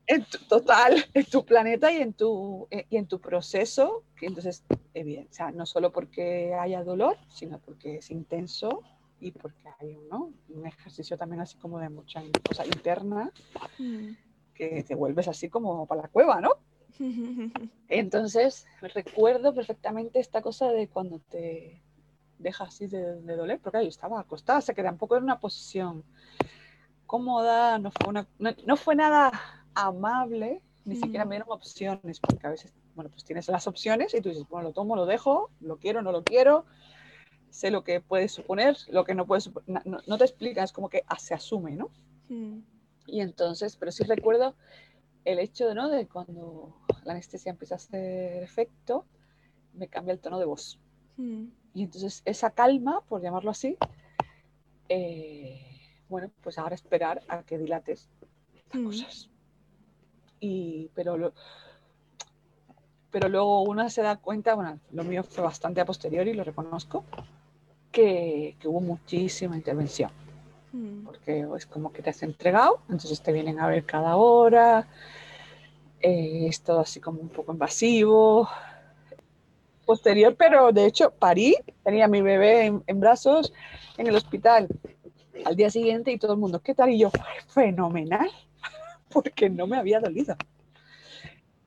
En 0.07 0.27
total, 0.49 1.05
en 1.15 1.25
tu 1.25 1.45
planeta 1.45 1.93
y 1.93 1.99
en 1.99 2.13
tu, 2.15 2.67
eh, 2.73 2.85
y 2.91 2.97
en 2.97 3.07
tu 3.07 3.21
proceso, 3.21 4.03
que 4.17 4.27
entonces, 4.27 4.65
es 4.93 5.05
bien, 5.05 5.29
o 5.31 5.33
sea, 5.33 5.53
no 5.53 5.67
solo 5.67 5.93
porque 5.93 6.53
haya 6.53 6.83
dolor, 6.83 7.17
sino 7.29 7.61
porque 7.61 7.99
es 7.99 8.11
intenso 8.11 8.83
y 9.21 9.31
porque 9.31 9.63
hay 9.79 9.99
¿no? 10.11 10.33
un 10.49 10.67
ejercicio 10.67 11.17
también 11.17 11.43
así 11.43 11.57
como 11.59 11.79
de 11.79 11.91
mucha 11.91 12.23
cosa 12.45 12.67
interna, 12.67 13.31
mm. 13.79 14.09
que 14.53 14.83
te 14.83 14.97
vuelves 14.97 15.29
así 15.29 15.49
como 15.49 15.87
para 15.87 16.03
la 16.03 16.09
cueva, 16.09 16.41
¿no? 16.41 16.51
Entonces, 17.89 18.67
recuerdo 18.81 19.55
perfectamente 19.55 20.19
esta 20.19 20.43
cosa 20.43 20.73
de 20.73 20.89
cuando 20.89 21.21
te, 21.21 21.83
deja 22.41 22.65
así 22.65 22.87
de, 22.87 23.21
doler, 23.37 23.61
porque 23.61 23.83
yo 23.83 23.89
estaba 23.89 24.21
acostada, 24.21 24.61
se 24.61 24.75
queda 24.75 24.91
un 24.91 24.99
poco 24.99 25.17
en 25.17 25.25
una 25.25 25.39
posición 25.39 26.05
cómoda, 27.07 27.79
no 27.79 27.91
fue, 27.91 28.09
una, 28.09 28.27
no, 28.39 28.77
fue 28.77 28.95
nada 28.95 29.33
amable, 29.75 30.63
ni 30.85 30.97
siquiera 30.97 31.25
me 31.25 31.37
dieron 31.37 31.51
opciones, 31.51 32.21
porque 32.21 32.47
a 32.47 32.51
veces, 32.51 32.73
bueno, 32.95 33.11
pues 33.11 33.25
tienes 33.25 33.49
las 33.49 33.67
opciones 33.67 34.15
y 34.15 34.21
tú 34.21 34.29
dices, 34.29 34.47
bueno, 34.49 34.69
lo 34.69 34.75
tomo, 34.75 34.97
lo 34.97 35.07
dejo, 35.07 35.51
lo 35.61 35.79
quiero, 35.79 36.03
no 36.03 36.13
lo 36.13 36.23
quiero, 36.23 36.65
sé 37.51 37.71
lo 37.71 37.85
que 37.85 38.01
puede 38.01 38.29
suponer, 38.29 38.77
lo 38.89 39.05
que 39.05 39.15
no 39.15 39.27
puede 39.27 39.41
suponer, 39.41 39.83
no, 39.85 40.19
te 40.19 40.25
explicas, 40.25 40.73
como 40.73 40.89
que 40.89 41.05
se 41.19 41.35
asume, 41.35 41.77
¿no? 41.77 41.91
Y 43.07 43.21
entonces, 43.21 43.77
pero 43.77 43.91
sí 43.91 44.05
recuerdo 44.05 44.55
el 45.25 45.39
hecho 45.39 45.75
¿no? 45.75 45.89
de 45.89 46.07
cuando 46.07 46.77
la 47.05 47.13
anestesia 47.13 47.51
empieza 47.51 47.75
a 47.75 47.77
hacer 47.77 48.43
efecto, 48.43 49.05
me 49.75 49.89
cambia 49.89 50.13
el 50.13 50.21
tono 50.21 50.39
de 50.39 50.45
voz. 50.45 50.79
Y 51.75 51.85
entonces 51.85 52.23
esa 52.25 52.51
calma, 52.51 53.01
por 53.09 53.23
llamarlo 53.23 53.51
así, 53.51 53.77
eh, 54.89 55.61
bueno, 56.09 56.31
pues 56.43 56.59
ahora 56.59 56.75
esperar 56.75 57.23
a 57.29 57.43
que 57.43 57.59
dilates 57.59 58.09
estas 58.55 58.81
mm. 58.81 58.85
cosas. 58.85 59.31
Y, 60.41 60.91
pero, 60.95 61.33
pero 63.11 63.29
luego 63.29 63.63
uno 63.63 63.89
se 63.89 64.03
da 64.03 64.17
cuenta, 64.17 64.55
bueno, 64.55 64.81
lo 64.91 65.05
mío 65.05 65.23
fue 65.23 65.45
bastante 65.45 65.81
a 65.81 65.85
posteriori, 65.85 66.35
lo 66.35 66.45
reconozco, 66.45 67.05
que, 67.93 68.57
que 68.59 68.69
hubo 68.69 68.81
muchísima 68.81 69.57
intervención. 69.57 70.11
Mm. 70.73 71.05
Porque 71.05 71.47
es 71.57 71.67
como 71.67 71.93
que 71.93 72.03
te 72.03 72.11
has 72.11 72.23
entregado, 72.23 72.81
entonces 72.89 73.21
te 73.23 73.33
vienen 73.33 73.61
a 73.61 73.69
ver 73.69 73.85
cada 73.85 74.17
hora, 74.17 74.89
eh, 76.01 76.47
es 76.49 76.63
todo 76.63 76.81
así 76.81 77.01
como 77.01 77.21
un 77.21 77.29
poco 77.29 77.53
invasivo, 77.53 78.49
posterior, 79.91 80.37
pero 80.37 80.71
de 80.71 80.87
hecho 80.87 81.11
parí, 81.11 81.57
tenía 81.83 82.07
mi 82.07 82.23
bebé 82.23 82.67
en, 82.87 83.01
brazos 83.01 83.53
en 83.99 84.07
el 84.07 84.15
hospital 84.15 84.69
al 85.45 85.57
día 85.57 85.69
siguiente 85.69 86.13
y 86.13 86.19
todo 86.19 86.35
el 86.35 86.39
mundo, 86.39 86.61
¿qué 86.61 86.77
tal? 86.77 86.91
Y 86.91 86.99
yo, 87.01 87.11
fenomenal, 87.49 88.31
porque 89.13 89.51
no 89.51 89.67
me 89.67 89.77
había 89.77 89.99
dolido. 89.99 90.37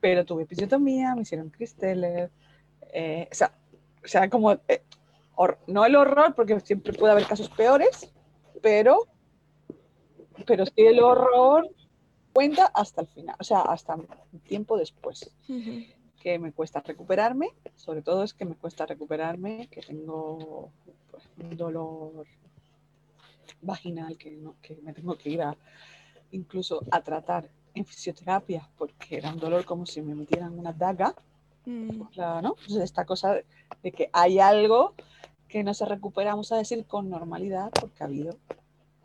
Pero 0.00 0.24
tuve 0.24 0.44
episiotomía, 0.44 1.14
me 1.14 1.20
hicieron 1.20 1.50
cristeles, 1.50 2.30
eh, 2.94 3.28
o, 3.30 3.34
sea, 3.34 3.52
o 4.02 4.08
sea, 4.08 4.30
como, 4.30 4.52
eh, 4.52 4.82
no 5.66 5.84
el 5.84 5.94
horror, 5.94 6.34
porque 6.34 6.58
siempre 6.60 6.94
puede 6.94 7.12
haber 7.12 7.26
casos 7.26 7.50
peores, 7.50 8.10
pero, 8.62 9.00
pero 10.46 10.64
sí 10.64 10.72
el 10.78 11.00
horror 11.00 11.68
cuenta 12.32 12.64
hasta 12.72 13.02
el 13.02 13.06
final, 13.08 13.36
o 13.38 13.44
sea, 13.44 13.60
hasta 13.60 13.98
tiempo 14.44 14.78
después 14.78 15.30
que 16.24 16.38
me 16.38 16.52
cuesta 16.52 16.80
recuperarme, 16.80 17.52
sobre 17.76 18.00
todo 18.00 18.24
es 18.24 18.32
que 18.32 18.46
me 18.46 18.54
cuesta 18.54 18.86
recuperarme, 18.86 19.68
que 19.70 19.82
tengo 19.82 20.70
pues, 21.10 21.22
un 21.38 21.54
dolor 21.54 22.26
vaginal 23.60 24.16
que, 24.16 24.42
que 24.62 24.76
me 24.76 24.94
tengo 24.94 25.18
que 25.18 25.28
ir 25.28 25.42
a, 25.42 25.54
incluso 26.30 26.80
a 26.90 27.02
tratar 27.02 27.50
en 27.74 27.84
fisioterapia 27.84 28.66
porque 28.78 29.18
era 29.18 29.34
un 29.34 29.38
dolor 29.38 29.66
como 29.66 29.84
si 29.84 30.00
me 30.00 30.14
metieran 30.14 30.58
una 30.58 30.72
daga. 30.72 31.14
Mm. 31.66 32.04
¿no? 32.16 32.56
Entonces 32.58 32.82
esta 32.82 33.04
cosa 33.04 33.36
de 33.82 33.92
que 33.92 34.08
hay 34.10 34.38
algo 34.38 34.94
que 35.46 35.62
no 35.62 35.74
se 35.74 35.84
recupera, 35.84 36.30
vamos 36.30 36.52
a 36.52 36.56
decir, 36.56 36.86
con 36.86 37.10
normalidad 37.10 37.70
porque 37.78 38.02
ha 38.02 38.06
habido 38.06 38.38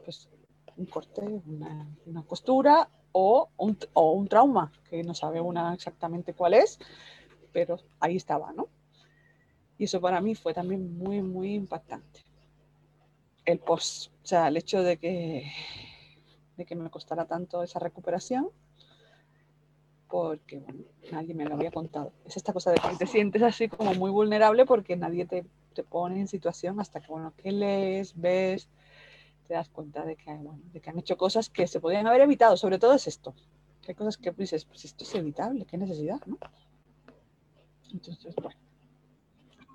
pues, 0.06 0.30
un 0.78 0.86
corte, 0.86 1.22
una, 1.46 1.86
una 2.06 2.24
costura 2.24 2.88
o 3.20 3.50
un, 3.58 3.78
o 3.94 4.12
un 4.14 4.28
trauma, 4.28 4.72
que 4.90 5.04
no 5.04 5.14
sabe 5.14 5.42
una 5.42 5.74
exactamente 5.74 6.34
cuál 6.34 6.54
es, 6.54 6.80
pero 7.52 7.78
ahí 8.00 8.16
estaba, 8.16 8.52
¿no? 8.54 8.68
Y 9.78 9.86
eso 9.86 10.02
para 10.02 10.22
mí 10.22 10.36
fue 10.36 10.54
también 10.54 10.98
muy, 10.98 11.22
muy 11.22 11.54
impactante. 11.54 12.22
El 13.46 13.60
post, 13.60 14.12
o 14.24 14.28
sea, 14.28 14.48
el 14.48 14.58
hecho 14.58 14.84
de 14.84 14.98
que, 14.98 15.52
de 16.58 16.66
que 16.66 16.76
me 16.76 16.90
costara 16.90 17.26
tanto 17.26 17.64
esa 17.64 17.80
recuperación, 17.80 18.50
porque 20.10 20.64
nadie 21.12 21.34
me 21.34 21.46
lo 21.46 21.56
había 21.56 21.72
contado. 21.72 22.12
Es 22.26 22.38
esta 22.38 22.52
cosa 22.52 22.72
de 22.72 22.80
que 22.80 22.96
te 22.98 23.08
sientes 23.08 23.42
así 23.44 23.70
como 23.70 23.94
muy 23.94 24.12
vulnerable 24.12 24.66
porque 24.66 24.96
nadie 24.96 25.26
te, 25.26 25.46
te 25.74 25.84
pone 25.84 26.20
en 26.20 26.28
situación 26.28 26.80
hasta 26.80 27.00
que, 27.00 27.08
bueno, 27.08 27.34
que 27.38 27.52
lees, 27.52 28.14
ves, 28.16 28.68
te 29.50 29.56
das 29.56 29.68
cuenta 29.70 30.06
de 30.06 30.16
que, 30.16 30.32
bueno, 30.32 30.62
de 30.72 30.80
que 30.80 30.92
han 30.92 31.00
hecho 31.00 31.18
cosas 31.18 31.50
que 31.50 31.66
se 31.66 31.80
podían 31.80 32.06
haber 32.06 32.22
evitado. 32.22 32.56
Sobre 32.56 32.78
todo 32.78 32.94
es 32.94 33.08
esto. 33.08 33.34
Que 33.82 33.94
hay 33.94 33.96
cosas 33.96 34.16
que 34.16 34.30
dices, 34.30 34.64
pues 34.64 34.86
esto 34.86 35.04
es 35.04 35.16
evitable, 35.16 35.66
qué 35.66 35.76
necesidad, 35.76 36.22
¿no? 36.28 36.38
Entonces, 37.92 38.36
bueno. 38.36 38.56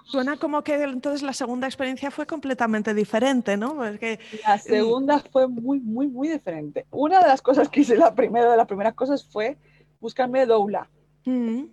Suena 0.05 0.37
como 0.37 0.63
que 0.63 0.81
entonces 0.81 1.23
la 1.23 1.33
segunda 1.33 1.67
experiencia 1.67 2.13
fue 2.13 2.25
completamente 2.25 2.95
diferente, 2.95 3.57
¿no? 3.57 3.75
Porque, 3.75 4.21
la 4.47 4.59
segunda 4.59 5.19
fue 5.19 5.49
muy, 5.49 5.81
muy, 5.81 6.07
muy 6.07 6.29
diferente. 6.29 6.87
Una 6.93 7.19
de 7.19 7.27
las 7.27 7.43
cosas 7.43 7.69
que 7.69 7.81
hice 7.81 7.97
la 7.97 8.15
primera, 8.15 8.53
de 8.53 8.57
las 8.57 8.69
primeras 8.69 8.95
cosas 8.95 9.25
fue 9.25 9.59
buscarme 9.99 10.47
doula. 10.47 10.89
Mm. 11.25 11.65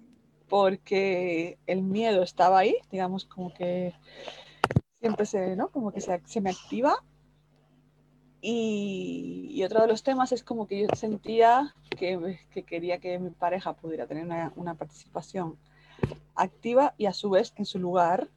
Porque 0.50 1.60
el 1.68 1.84
miedo 1.84 2.24
estaba 2.24 2.58
ahí, 2.58 2.78
digamos, 2.90 3.26
como 3.26 3.54
que 3.54 3.94
siempre 5.00 5.28
se, 5.28 5.56
¿no? 5.56 5.70
Como 5.70 5.92
que 5.92 6.02
se, 6.02 6.20
se 6.26 6.42
me 6.42 6.50
activa 6.50 6.98
y, 8.42 9.64
otro 9.64 9.82
de 9.82 9.88
los 9.88 10.02
temas 10.02 10.32
es 10.32 10.44
como 10.44 10.68
que 10.68 10.82
yo 10.82 10.88
sentía 10.96 11.76
que, 11.92 12.40
que 12.52 12.64
quería 12.64 13.00
que 13.00 13.20
mi 13.20 13.30
pareja 13.30 13.74
pudiera 13.74 14.08
tener 14.08 14.26
una, 14.26 14.52
una, 14.56 14.74
participación 14.74 15.58
activa 16.34 16.96
y 16.98 17.06
a 17.06 17.14
su 17.14 17.30
vez 17.30 17.54
en 17.58 17.66
su 17.66 17.78
lugar. 17.78 18.28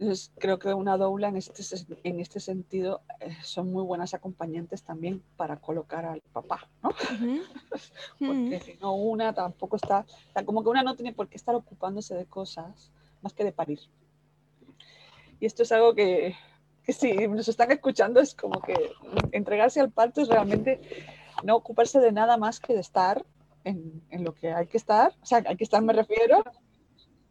Entonces, 0.00 0.32
creo 0.38 0.58
que 0.58 0.74
una 0.74 0.96
doula 0.96 1.28
en 1.28 1.36
este, 1.36 1.62
en 2.04 2.20
este 2.20 2.40
sentido 2.40 3.02
eh, 3.20 3.36
son 3.42 3.70
muy 3.72 3.82
buenas 3.84 4.14
acompañantes 4.14 4.82
también 4.82 5.22
para 5.36 5.56
colocar 5.56 6.04
al 6.04 6.20
papá, 6.32 6.68
¿no? 6.82 6.90
Porque 8.18 8.60
si 8.60 8.74
no, 8.80 8.94
una 8.94 9.32
tampoco 9.32 9.76
está, 9.76 10.06
como 10.44 10.62
que 10.62 10.70
una 10.70 10.82
no 10.82 10.96
tiene 10.96 11.12
por 11.12 11.28
qué 11.28 11.36
estar 11.36 11.54
ocupándose 11.54 12.14
de 12.14 12.26
cosas 12.26 12.92
más 13.22 13.32
que 13.32 13.44
de 13.44 13.52
parir. 13.52 13.80
Y 15.40 15.46
esto 15.46 15.62
es 15.62 15.70
algo 15.72 15.94
que, 15.94 16.34
si 16.92 17.12
nos 17.28 17.48
están 17.48 17.70
escuchando 17.70 18.20
es 18.20 18.34
como 18.34 18.60
que 18.60 18.92
entregarse 19.32 19.80
al 19.80 19.90
parto 19.90 20.20
es 20.20 20.28
realmente 20.28 20.80
no 21.44 21.56
ocuparse 21.56 22.00
de 22.00 22.12
nada 22.12 22.36
más 22.36 22.60
que 22.60 22.74
de 22.74 22.80
estar 22.80 23.24
en, 23.64 24.02
en, 24.10 24.24
lo 24.24 24.34
que 24.34 24.52
hay 24.52 24.66
que 24.66 24.76
estar, 24.76 25.12
o 25.22 25.26
sea, 25.26 25.42
hay 25.46 25.56
que 25.56 25.64
estar 25.64 25.82
me 25.82 25.92
refiero, 25.92 26.42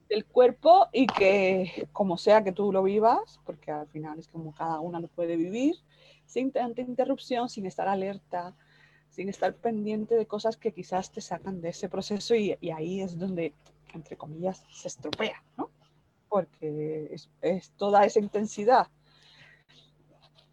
del 0.09 0.25
cuerpo 0.25 0.87
y 0.91 1.07
que 1.07 1.87
como 1.91 2.17
sea 2.17 2.43
que 2.43 2.51
tú 2.51 2.71
lo 2.71 2.83
vivas, 2.83 3.39
porque 3.45 3.71
al 3.71 3.87
final 3.87 4.19
es 4.19 4.27
como 4.27 4.53
cada 4.53 4.79
una 4.79 4.99
lo 4.99 5.07
puede 5.07 5.35
vivir, 5.35 5.75
sin 6.25 6.51
tanta 6.51 6.81
interrupción, 6.81 7.49
sin 7.49 7.65
estar 7.65 7.87
alerta, 7.87 8.55
sin 9.09 9.29
estar 9.29 9.53
pendiente 9.55 10.15
de 10.15 10.25
cosas 10.25 10.57
que 10.57 10.73
quizás 10.73 11.11
te 11.11 11.21
sacan 11.21 11.61
de 11.61 11.69
ese 11.69 11.89
proceso 11.89 12.35
y, 12.35 12.57
ahí 12.71 13.01
es 13.01 13.17
donde, 13.17 13.53
entre 13.93 14.17
comillas, 14.17 14.63
se 14.71 14.87
estropea, 14.87 15.43
¿no? 15.57 15.69
Porque 16.29 17.15
es, 17.41 17.71
toda 17.77 18.05
esa 18.05 18.19
intensidad 18.19 18.87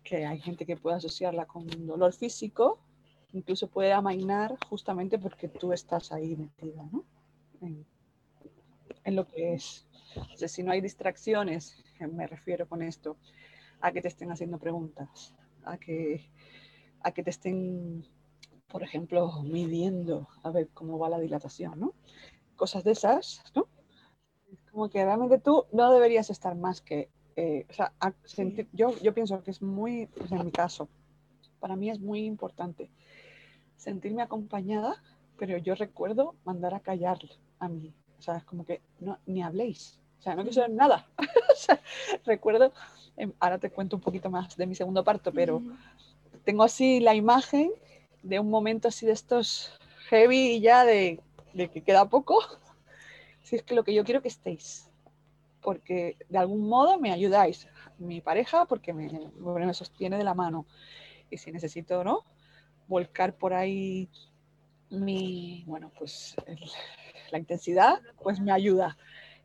que 0.04 0.26
hay 0.26 0.38
gente 0.40 0.66
que 0.66 0.76
puede 0.76 0.96
asociarla 0.96 1.46
con 1.46 1.62
un 1.62 1.86
dolor 1.86 2.12
físico, 2.12 2.78
incluso 3.32 3.68
puede 3.68 3.92
amainar 3.92 4.56
justamente 4.68 5.18
porque 5.18 5.48
tú 5.48 5.72
estás 5.72 6.12
ahí 6.12 6.36
metida, 6.36 6.84
¿no? 6.92 7.04
En, 7.60 7.86
lo 9.16 9.26
que 9.26 9.54
es. 9.54 9.86
Si 10.46 10.62
no 10.62 10.72
hay 10.72 10.80
distracciones, 10.80 11.82
me 11.98 12.26
refiero 12.26 12.68
con 12.68 12.82
esto, 12.82 13.16
a 13.80 13.92
que 13.92 14.00
te 14.00 14.08
estén 14.08 14.30
haciendo 14.30 14.58
preguntas, 14.58 15.34
a 15.64 15.76
que, 15.78 16.30
a 17.00 17.10
que 17.12 17.22
te 17.22 17.30
estén 17.30 18.06
por 18.74 18.82
ejemplo, 18.82 19.30
midiendo 19.44 20.26
a 20.42 20.50
ver 20.50 20.68
cómo 20.74 20.98
va 20.98 21.08
la 21.08 21.20
dilatación, 21.20 21.78
¿no? 21.78 21.94
Cosas 22.56 22.82
de 22.82 22.90
esas, 22.90 23.44
¿no? 23.54 23.68
Como 24.72 24.88
que 24.88 25.04
realmente 25.04 25.38
tú 25.38 25.66
no 25.70 25.92
deberías 25.92 26.28
estar 26.28 26.56
más 26.56 26.80
que, 26.80 27.08
eh, 27.36 27.66
o 27.68 27.72
sea, 27.72 27.92
yo, 28.72 28.96
yo 29.00 29.14
pienso 29.14 29.42
que 29.42 29.50
es 29.50 29.62
muy, 29.62 30.06
pues 30.06 30.30
en 30.32 30.44
mi 30.44 30.50
caso, 30.50 30.88
para 31.60 31.76
mí 31.76 31.90
es 31.90 32.00
muy 32.00 32.24
importante 32.24 32.90
sentirme 33.76 34.22
acompañada, 34.22 35.02
pero 35.38 35.58
yo 35.58 35.74
recuerdo 35.74 36.34
mandar 36.44 36.74
a 36.74 36.80
callar 36.80 37.18
a 37.58 37.68
mí, 37.68 37.92
o 38.18 38.22
sea, 38.22 38.36
es 38.36 38.44
como 38.44 38.64
que 38.64 38.80
no, 39.00 39.18
ni 39.26 39.42
habléis, 39.42 40.00
o 40.18 40.22
sea, 40.22 40.34
no 40.34 40.42
quiero 40.42 40.54
saber 40.54 40.70
nada. 40.70 41.06
o 41.52 41.56
sea, 41.56 41.80
recuerdo, 42.24 42.72
em, 43.16 43.32
ahora 43.40 43.58
te 43.58 43.70
cuento 43.70 43.96
un 43.96 44.02
poquito 44.02 44.30
más 44.30 44.56
de 44.56 44.66
mi 44.66 44.74
segundo 44.74 45.04
parto, 45.04 45.32
pero 45.32 45.62
tengo 46.44 46.62
así 46.62 47.00
la 47.00 47.14
imagen 47.14 47.72
de 48.22 48.40
un 48.40 48.48
momento 48.48 48.88
así 48.88 49.06
de 49.06 49.12
estos 49.12 49.78
heavy 50.08 50.52
y 50.52 50.60
ya 50.60 50.84
de, 50.84 51.20
que 51.54 51.82
queda 51.82 52.08
poco, 52.08 52.38
si 53.42 53.56
es 53.56 53.62
que 53.62 53.74
lo 53.74 53.84
que 53.84 53.94
yo 53.94 54.04
quiero 54.04 54.22
que 54.22 54.28
estéis, 54.28 54.90
porque 55.64 56.18
de 56.28 56.38
algún 56.38 56.68
modo 56.68 57.00
me 57.00 57.10
ayudáis, 57.10 57.66
mi 57.98 58.20
pareja, 58.20 58.66
porque 58.66 58.92
me, 58.92 59.10
me 59.40 59.74
sostiene 59.74 60.18
de 60.18 60.24
la 60.24 60.34
mano, 60.34 60.66
y 61.30 61.38
si 61.38 61.50
necesito, 61.50 62.04
¿no? 62.04 62.24
Volcar 62.86 63.34
por 63.34 63.54
ahí 63.54 64.10
mi, 64.90 65.64
bueno, 65.66 65.90
pues 65.98 66.36
la 67.32 67.38
intensidad, 67.38 68.00
pues 68.22 68.38
me 68.40 68.52
ayuda. 68.52 68.96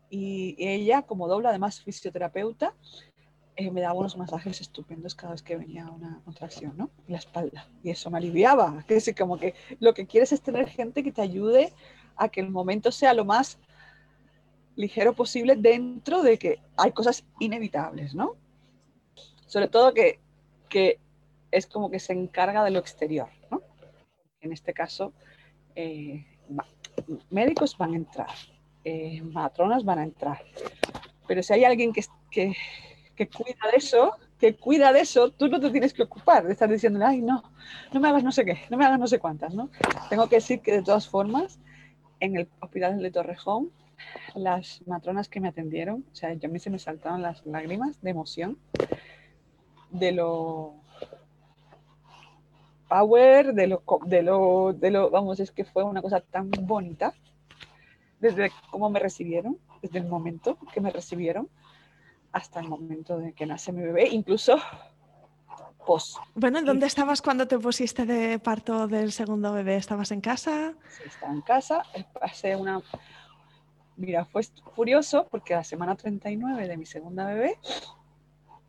Y 0.10 0.56
ella, 0.60 1.04
como 1.04 1.28
doble, 1.28 1.48
además 1.48 1.82
fisioterapeuta, 1.82 2.76
eh, 3.56 3.72
me 3.72 3.82
daba 3.82 3.94
unos 3.94 4.18
masajes 4.18 4.62
estupendos 4.62 5.16
cada 5.16 5.34
vez 5.34 5.42
que 5.42 5.56
venía 5.56 5.90
una 5.90 6.22
contracción, 6.26 6.74
¿no? 6.78 6.90
La 7.08 7.18
espalda. 7.18 7.68
Y 7.84 7.92
eso 7.92 8.10
me 8.10 8.18
aliviaba. 8.18 8.84
Que 8.88 9.16
como 9.16 9.38
que 9.38 9.54
lo 9.80 9.94
que 9.94 10.06
quieres 10.06 10.32
es 10.32 10.42
tener 10.42 10.68
gente 10.68 11.04
que 11.04 11.12
te 11.12 11.22
ayude 11.22 11.74
a 12.16 12.30
que 12.30 12.42
el 12.42 12.50
momento 12.50 12.92
sea 12.92 13.14
lo 13.14 13.26
más 13.26 13.58
ligero 14.80 15.14
posible 15.14 15.58
dentro 15.58 16.24
de 16.24 16.40
que 16.40 16.62
hay 16.78 16.94
cosas 16.94 17.26
inevitables, 17.38 18.16
¿no? 18.16 18.38
Sobre 19.46 19.68
todo 19.68 19.94
que, 19.94 20.22
que 20.70 21.00
es 21.52 21.68
como 21.68 21.92
que 21.92 22.00
se 22.00 22.14
encarga 22.14 22.64
de 22.64 22.72
lo 22.72 22.80
exterior, 22.80 23.28
¿no? 23.52 23.62
En 24.40 24.54
este 24.54 24.74
caso, 24.74 25.12
eh, 25.76 26.26
médicos 27.30 27.78
van 27.78 27.94
a 27.94 27.98
entrar, 27.98 28.30
eh, 28.86 29.22
matronas 29.22 29.84
van 29.84 30.00
a 30.00 30.04
entrar, 30.04 30.46
pero 31.28 31.44
si 31.44 31.52
hay 31.52 31.66
alguien 31.66 31.92
que, 31.92 32.06
que, 32.32 32.56
que 33.18 33.28
cuida 33.28 33.70
de 33.70 33.78
eso, 33.78 34.16
que 34.40 34.56
cuida 34.56 34.94
de 34.94 35.02
eso, 35.02 35.32
tú 35.32 35.50
no 35.50 35.60
te 35.60 35.72
tienes 35.72 35.94
que 35.94 36.04
ocupar 36.04 36.46
de 36.46 36.54
estar 36.54 36.70
diciendo, 36.70 37.06
ay, 37.06 37.22
no, 37.22 37.44
no 37.92 38.00
me 38.00 38.08
hagas 38.08 38.24
no 38.24 38.32
sé 38.32 38.46
qué, 38.46 38.62
no 38.70 38.78
me 38.78 38.86
hagas 38.86 39.00
no 39.00 39.08
sé 39.08 39.20
cuántas, 39.20 39.54
¿no? 39.54 39.70
Tengo 40.10 40.30
que 40.30 40.38
decir 40.38 40.62
que 40.62 40.72
de 40.72 40.84
todas 40.84 41.10
formas, 41.10 41.60
en 42.22 42.38
el 42.38 42.48
hospital 42.62 43.02
de 43.02 43.12
Torrejón, 43.12 43.72
las 44.36 44.82
matronas 44.88 45.30
que 45.30 45.40
me 45.40 45.48
atendieron, 45.48 46.06
o 46.12 46.16
sea, 46.16 46.34
yo 46.34 46.50
a 46.50 46.52
mí 46.52 46.60
se 46.60 46.70
me 46.70 46.80
saltaban 46.80 47.22
las 47.22 47.46
lágrimas 47.46 48.02
de 48.02 48.10
emoción, 48.10 48.58
de 49.92 50.12
lo 50.12 50.76
power, 52.88 53.54
de 53.54 53.68
lo, 53.68 53.84
de 54.06 54.22
lo, 54.24 54.74
de 54.74 54.92
lo, 54.92 55.10
vamos, 55.10 55.40
es 55.40 55.52
que 55.52 55.64
fue 55.64 55.84
una 55.84 56.02
cosa 56.02 56.22
tan 56.22 56.50
bonita, 56.62 57.14
desde 58.20 58.52
cómo 58.72 58.90
me 58.90 59.00
recibieron, 59.00 59.58
desde 59.82 60.00
el 60.00 60.08
momento 60.08 60.58
que 60.74 60.82
me 60.82 60.92
recibieron, 60.92 61.50
hasta 62.32 62.60
el 62.60 62.68
momento 62.68 63.18
de 63.18 63.34
que 63.34 63.46
nace 63.46 63.72
mi 63.72 63.82
bebé, 63.82 64.08
incluso 64.10 64.58
pos. 65.86 66.20
Bueno, 66.36 66.62
¿dónde 66.62 66.86
estabas 66.86 67.22
cuando 67.22 67.48
te 67.48 67.58
pusiste 67.58 68.06
de 68.06 68.40
parto 68.40 68.88
del 68.88 69.12
segundo 69.12 69.54
bebé? 69.54 69.78
¿Estabas 69.78 70.12
en 70.12 70.22
casa? 70.22 70.74
Sí, 70.90 71.04
estaba 71.06 71.34
en 71.34 71.42
casa. 71.42 71.84
Pasé 72.20 72.56
una... 72.56 72.82
Mira, 74.00 74.24
fue 74.24 74.44
furioso 74.76 75.28
porque 75.30 75.54
la 75.54 75.64
semana 75.66 75.94
39 75.94 76.70
de 76.70 76.78
mi 76.78 76.86
segunda 76.86 77.26
bebé 77.26 77.60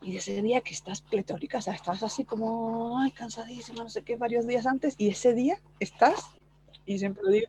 y 0.03 0.17
ese 0.17 0.43
día 0.43 0.61
que 0.61 0.75
estás 0.75 1.03
pletórica, 1.03 1.59
o 1.59 1.63
sea, 1.63 1.75
estás 1.75 2.03
así 2.03 2.25
como, 2.25 2.99
cansadísima, 3.15 3.85
no 3.85 3.91
sé 3.91 4.03
qué, 4.03 4.17
varios 4.17 4.45
días 4.49 4.67
antes, 4.67 4.97
y 4.99 5.09
ese 5.09 5.33
día 5.33 5.61
estás, 5.79 6.33
y 6.85 6.99
siempre 6.99 7.23
digo, 7.31 7.47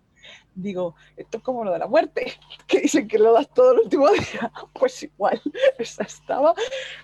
digo, 0.53 0.95
esto 1.17 1.37
es 1.37 1.43
como 1.43 1.63
lo 1.63 1.71
de 1.71 1.79
la 1.79 1.87
muerte, 1.87 2.33
que 2.67 2.81
dicen 2.81 3.07
que 3.07 3.17
lo 3.17 3.33
das 3.33 3.49
todo 3.49 3.71
el 3.71 3.79
último 3.79 4.09
día. 4.11 4.51
Pues 4.73 5.01
igual, 5.01 5.41
estaba 5.79 6.53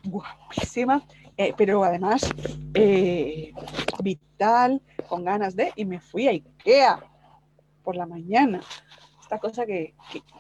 guapísima, 0.04 1.04
eh, 1.38 1.56
pero 1.58 1.84
además 1.84 2.22
eh, 2.76 3.52
vital, 4.04 4.80
con 5.08 5.26
ganas 5.26 5.56
de, 5.56 5.72
y 5.76 5.86
me 5.86 6.00
fui 6.00 6.28
a 6.28 6.32
Ikea 6.32 7.00
por 7.84 7.96
la 7.96 8.06
mañana. 8.06 8.62
Esta 9.28 9.40
cosa 9.40 9.66
que, 9.66 9.94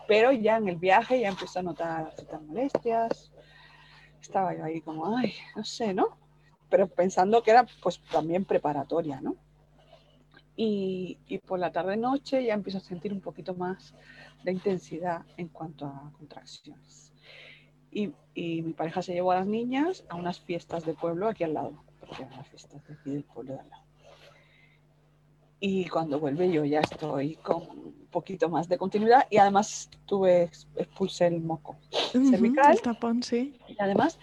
pero 0.08 0.32
ya 0.32 0.58
en 0.58 0.70
el 0.70 0.78
viaje 0.78 1.20
ya 1.20 1.28
empecé 1.28 1.60
a 1.60 1.64
notar 1.64 2.14
ciertas 2.16 2.42
molestias. 2.42 3.32
Estaba 4.22 4.56
yo 4.56 4.64
ahí 4.64 4.80
como, 4.80 5.18
ay, 5.18 5.34
no 5.56 5.64
sé, 5.66 5.94
¿no? 5.94 6.18
Pero 6.70 6.88
pensando 6.88 7.44
que 7.44 7.52
era 7.52 7.66
pues 7.82 8.02
también 8.12 8.46
preparatoria, 8.46 9.20
¿no? 9.20 9.36
y, 10.58 11.38
por 11.46 11.60
la 11.60 11.72
tarde-noche 11.72 12.44
ya 12.44 12.56
empiezo 12.56 12.80
a 12.80 12.82
sentir 12.82 13.14
un 13.14 13.22
poquito 13.22 13.54
más 13.54 13.94
de 14.44 14.52
intensidad 14.52 15.22
en 15.38 15.48
cuanto 15.50 15.86
a 15.86 16.12
contracciones. 16.18 17.14
Y, 17.92 18.12
mi 18.36 18.74
pareja 18.74 19.02
se 19.02 19.14
llevó 19.14 19.32
a 19.32 19.36
las 19.36 19.48
niñas 19.48 20.04
a 20.10 20.16
unas 20.16 20.40
fiestas 20.40 20.86
de 20.86 20.94
pueblo 20.94 21.28
aquí 21.28 21.44
al 21.44 21.54
lado, 21.54 21.84
porque 22.00 22.24
eran 22.24 22.38
las 22.38 22.48
fiestas 22.48 22.86
de 22.88 22.94
aquí 22.94 23.12
del 23.12 23.24
pueblo 23.24 23.54
de 23.54 23.60
al 23.60 23.70
lado. 23.70 23.87
Y 25.60 25.88
cuando 25.88 26.20
vuelve 26.20 26.52
yo 26.52 26.66
ya 26.66 26.82
estoy 26.82 27.36
con 27.36 27.64
un 27.64 28.08
poquito 28.12 28.48
más 28.50 28.70
de 28.70 28.78
continuidad 28.78 29.26
y 29.30 29.38
además 29.38 29.90
tuve, 30.06 30.50
expulsé 30.76 31.28
el 31.28 31.42
moco 31.42 31.78
cervical. 32.12 32.74
El 32.74 32.82
tapón, 32.82 33.24
sí. 33.24 33.60
Y 33.68 33.76
además 33.80 34.20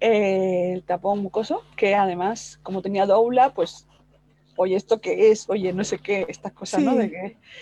eh, 0.00 0.72
el 0.74 0.82
tapón 0.84 1.20
mucoso, 1.20 1.62
que 1.76 1.94
además 1.94 2.58
como 2.62 2.80
tenía 2.80 3.04
doula, 3.04 3.52
pues 3.52 3.86
oye, 4.56 4.76
¿esto 4.76 5.00
qué 5.00 5.30
es? 5.30 5.48
Oye, 5.48 5.72
no 5.72 5.84
sé 5.84 5.98
qué, 5.98 6.26
estas 6.28 6.52
cosas, 6.52 6.82
¿no? 6.82 6.94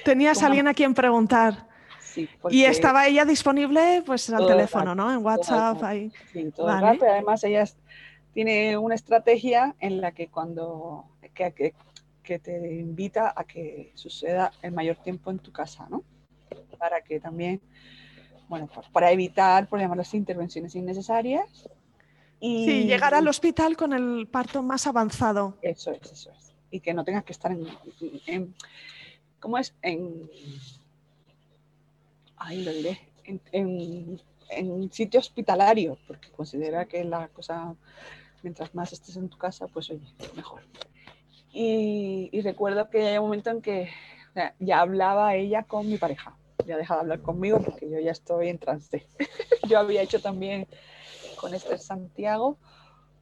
Tenías 0.05 0.43
a 0.43 0.47
alguien 0.47 0.69
a 0.69 0.75
quien 0.75 0.95
preguntar. 0.95 1.69
Sí, 2.01 2.29
Y 2.51 2.65
estaba 2.65 3.07
ella 3.07 3.25
disponible 3.25 4.03
pues 4.07 4.31
al 4.31 4.47
teléfono, 4.47 4.95
¿no? 4.95 5.13
En 5.13 5.25
WhatsApp. 5.25 5.83
ahí. 5.83 6.11
Sí, 6.33 6.51
todo 6.55 6.71
el 6.71 6.81
rato. 6.81 7.05
Además, 7.05 7.45
ella 7.45 7.65
tiene 8.33 8.79
una 8.79 8.95
estrategia 8.95 9.75
en 9.81 10.01
la 10.01 10.13
que 10.13 10.29
cuando 10.29 11.05
que, 11.35 11.53
que, 11.53 11.75
te 12.39 12.75
invita 12.75 13.33
a 13.35 13.45
que 13.45 13.93
suceda 13.95 14.53
el 14.63 14.73
mayor 14.73 14.97
tiempo 14.97 15.31
en 15.31 15.39
tu 15.39 15.53
casa, 15.53 15.87
¿no? 15.89 16.05
Para 16.79 17.01
que 17.03 17.21
también, 17.21 17.61
bueno, 18.49 18.69
para 18.93 19.11
evitar, 19.11 19.69
por 19.69 19.81
llamarlo 19.81 20.03
así, 20.03 20.17
intervenciones 20.17 20.75
innecesarias. 20.75 21.69
Y... 22.41 22.67
Sí, 22.67 22.85
llegar 22.85 23.15
al 23.15 23.27
hospital 23.29 23.77
con 23.77 23.93
el 23.93 24.29
parto 24.29 24.63
más 24.63 24.87
avanzado. 24.87 25.57
Eso 25.63 25.93
es, 25.93 26.13
eso 26.13 26.31
es 26.31 26.47
y 26.71 26.81
que 26.81 26.95
no 26.95 27.05
tengas 27.05 27.25
que 27.25 27.33
estar 27.33 27.53
en, 27.53 28.55
¿cómo 29.41 29.59
es? 29.59 29.75
En, 29.83 30.31
ahí 32.37 32.63
lo 32.65 32.73
diré, 32.73 33.01
en, 33.25 34.21
en, 34.51 34.93
sitio 34.93 35.21
hospitalario, 35.21 35.99
porque 36.07 36.31
considera 36.31 36.87
que 36.87 37.05
la 37.05 37.29
cosa, 37.29 37.75
mientras 38.43 38.75
más 38.75 38.93
estés 38.93 39.17
en 39.17 39.29
tu 39.29 39.39
casa, 39.39 39.67
pues 39.69 39.91
oye, 39.91 40.07
mejor. 40.35 40.63
Y, 41.59 42.29
y 42.33 42.43
recuerdo 42.43 42.91
que 42.91 43.07
hay 43.07 43.19
un 43.19 43.25
momento 43.25 43.51
en 43.51 43.63
que 43.63 43.89
ya 44.59 44.81
hablaba 44.81 45.35
ella 45.35 45.63
con 45.63 45.89
mi 45.89 45.97
pareja, 45.97 46.37
ya 46.67 46.77
dejaba 46.77 47.01
de 47.01 47.05
hablar 47.05 47.23
conmigo 47.23 47.61
porque 47.65 47.89
yo 47.89 47.99
ya 47.99 48.11
estoy 48.11 48.49
en 48.49 48.59
trance. 48.59 49.07
yo 49.69 49.79
había 49.79 50.03
hecho 50.03 50.21
también 50.21 50.67
con 51.41 51.55
Esther 51.55 51.79
Santiago 51.79 52.59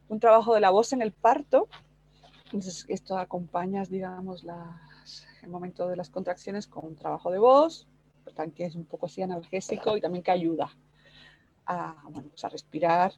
un 0.09 0.19
trabajo 0.19 0.53
de 0.53 0.59
la 0.59 0.69
voz 0.69 0.91
en 0.91 1.01
el 1.01 1.13
parto 1.13 1.69
entonces, 2.45 2.85
esto 2.87 3.17
acompañas, 3.17 3.89
digamos, 3.89 4.43
las, 4.43 5.27
el 5.41 5.49
momento 5.49 5.87
de 5.87 5.95
las 5.95 6.09
contracciones 6.09 6.67
con 6.67 6.85
un 6.85 6.95
trabajo 6.95 7.31
de 7.31 7.39
voz 7.39 7.87
que 8.55 8.65
es 8.65 8.75
un 8.75 8.85
poco 8.85 9.05
así 9.05 9.21
analgésico 9.21 9.95
y 9.95 10.01
también 10.01 10.23
que 10.23 10.31
ayuda 10.31 10.69
a, 11.65 11.95
bueno, 12.09 12.29
pues 12.29 12.43
a 12.43 12.49
respirar. 12.49 13.13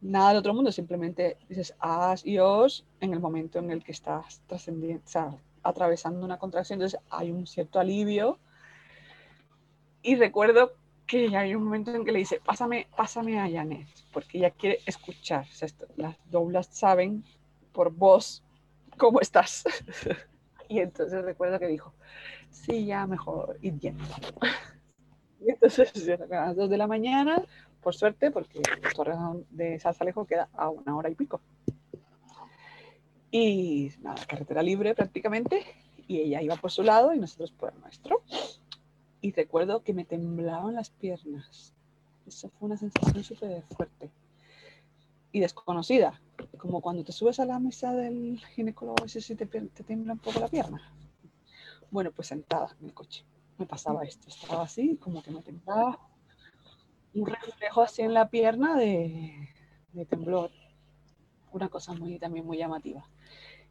Nada 0.00 0.30
del 0.30 0.38
otro 0.38 0.54
mundo, 0.54 0.72
simplemente 0.72 1.36
dices 1.48 1.74
as 1.78 2.24
y 2.24 2.38
os 2.38 2.86
en 3.00 3.12
el 3.12 3.20
momento 3.20 3.58
en 3.58 3.70
el 3.70 3.84
que 3.84 3.92
estás 3.92 4.40
trascendiendo, 4.46 5.02
o 5.04 5.08
sea, 5.08 5.36
atravesando 5.62 6.24
una 6.24 6.38
contracción, 6.38 6.78
entonces 6.78 7.00
hay 7.10 7.30
un 7.30 7.46
cierto 7.46 7.78
alivio. 7.78 8.38
Y 10.02 10.16
recuerdo 10.16 10.72
que 11.06 11.36
hay 11.36 11.54
un 11.54 11.64
momento 11.64 11.94
en 11.94 12.04
que 12.04 12.12
le 12.12 12.20
dice, 12.20 12.40
pásame, 12.42 12.86
pásame 12.96 13.38
a 13.38 13.50
Janet, 13.50 13.88
porque 14.12 14.38
ella 14.38 14.50
quiere 14.50 14.78
escuchar. 14.86 15.44
O 15.50 15.54
sea, 15.54 15.68
las 15.96 16.16
doblas 16.30 16.68
saben 16.70 17.24
por 17.72 17.92
voz 17.92 18.42
cómo 18.96 19.20
estás. 19.20 19.64
y 20.68 20.78
entonces 20.78 21.22
recuerdo 21.24 21.58
que 21.58 21.66
dijo, 21.66 21.92
sí, 22.50 22.86
ya 22.86 23.06
mejor 23.06 23.58
ir 23.60 23.78
yendo. 23.78 24.04
y 25.40 25.50
entonces 25.50 25.92
a 26.08 26.46
las 26.46 26.56
2 26.56 26.70
de 26.70 26.78
la 26.78 26.86
mañana, 26.86 27.42
por 27.82 27.94
suerte, 27.94 28.30
porque 28.30 28.60
Torreón 28.94 29.46
de 29.50 29.78
Salzalejo 29.78 30.24
queda 30.24 30.48
a 30.54 30.68
una 30.68 30.96
hora 30.96 31.10
y 31.10 31.14
pico. 31.14 31.40
Y 33.30 33.92
nada, 34.00 34.24
carretera 34.26 34.62
libre 34.62 34.94
prácticamente, 34.94 35.64
y 36.06 36.18
ella 36.18 36.42
iba 36.42 36.56
por 36.56 36.70
su 36.70 36.82
lado 36.82 37.14
y 37.14 37.18
nosotros 37.18 37.52
por 37.52 37.72
el 37.72 37.80
nuestro. 37.80 38.22
Y 39.20 39.32
recuerdo 39.32 39.82
que 39.82 39.94
me 39.94 40.04
temblaban 40.04 40.74
las 40.74 40.90
piernas. 40.90 41.74
Esa 42.26 42.48
fue 42.48 42.66
una 42.66 42.76
sensación 42.76 43.22
súper 43.22 43.62
fuerte 43.76 44.10
y 45.32 45.40
desconocida, 45.40 46.20
como 46.58 46.80
cuando 46.80 47.04
te 47.04 47.12
subes 47.12 47.38
a 47.40 47.44
la 47.44 47.58
mesa 47.58 47.92
del 47.92 48.40
ginecólogo, 48.54 48.96
a 49.00 49.04
veces 49.04 49.26
te, 49.26 49.46
te 49.46 49.84
tiembla 49.84 50.14
un 50.14 50.18
poco 50.18 50.40
la 50.40 50.48
pierna. 50.48 50.92
Bueno, 51.90 52.10
pues 52.10 52.28
sentada 52.28 52.74
en 52.80 52.86
el 52.86 52.94
coche, 52.94 53.24
me 53.58 53.66
pasaba 53.66 54.02
esto, 54.04 54.28
estaba 54.28 54.62
así, 54.62 54.96
como 54.96 55.22
que 55.22 55.30
me 55.30 55.42
temblaba 55.42 55.98
un 57.14 57.26
reflejo 57.26 57.82
así 57.82 58.02
en 58.02 58.14
la 58.14 58.28
pierna 58.28 58.76
de, 58.76 59.48
temblor, 60.08 60.50
una 61.52 61.68
cosa 61.68 61.92
muy, 61.92 62.18
también 62.18 62.46
muy 62.46 62.58
llamativa. 62.58 63.04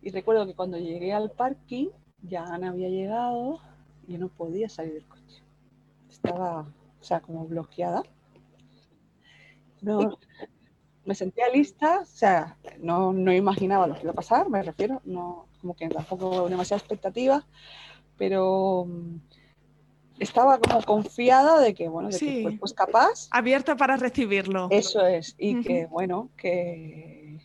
Y 0.02 0.12
recuerdo 0.12 0.46
que 0.46 0.56
cuando 0.56 0.78
llegué 0.78 1.14
al 1.14 1.32
parking, 1.32 1.88
ya 2.22 2.44
Ana 2.44 2.70
había 2.70 2.90
llegado 2.90 3.60
y 4.08 4.18
no 4.18 4.30
podía 4.30 4.70
salir 4.70 4.94
del 4.94 5.08
coche. 5.08 5.44
Estaba, 6.10 6.62
o 7.00 7.04
sea, 7.04 7.22
como 7.22 7.46
bloqueada. 7.48 8.04
No, 9.82 10.18
me 11.06 11.16
sentía 11.16 11.50
lista, 11.50 12.02
o 12.02 12.06
sea, 12.06 12.58
no, 12.80 13.14
no, 13.14 13.34
imaginaba 13.34 13.88
lo 13.88 13.96
que 13.96 14.02
iba 14.02 14.12
a 14.12 14.16
pasar, 14.16 14.50
me 14.50 14.62
refiero, 14.62 15.02
no, 15.06 15.48
como 15.62 15.76
que 15.76 15.88
tampoco 15.88 16.50
demasiada 16.50 16.80
expectativa, 16.80 17.46
pero 18.18 18.86
mm, 18.86 19.16
estaba 20.20 20.60
como 20.60 20.84
confiada 20.84 21.60
de 21.60 21.74
que, 21.74 21.88
bueno, 21.88 22.10
de 22.10 22.20
que 22.20 22.42
pues, 22.44 22.60
pues, 22.60 22.74
capaz. 22.74 23.28
Abierta 23.32 23.76
para 23.76 23.98
recibirlo. 23.98 24.68
Eso 24.72 25.06
es, 25.06 25.36
y 25.38 25.62
que, 25.62 25.86
bueno, 25.86 26.30
que, 26.38 27.40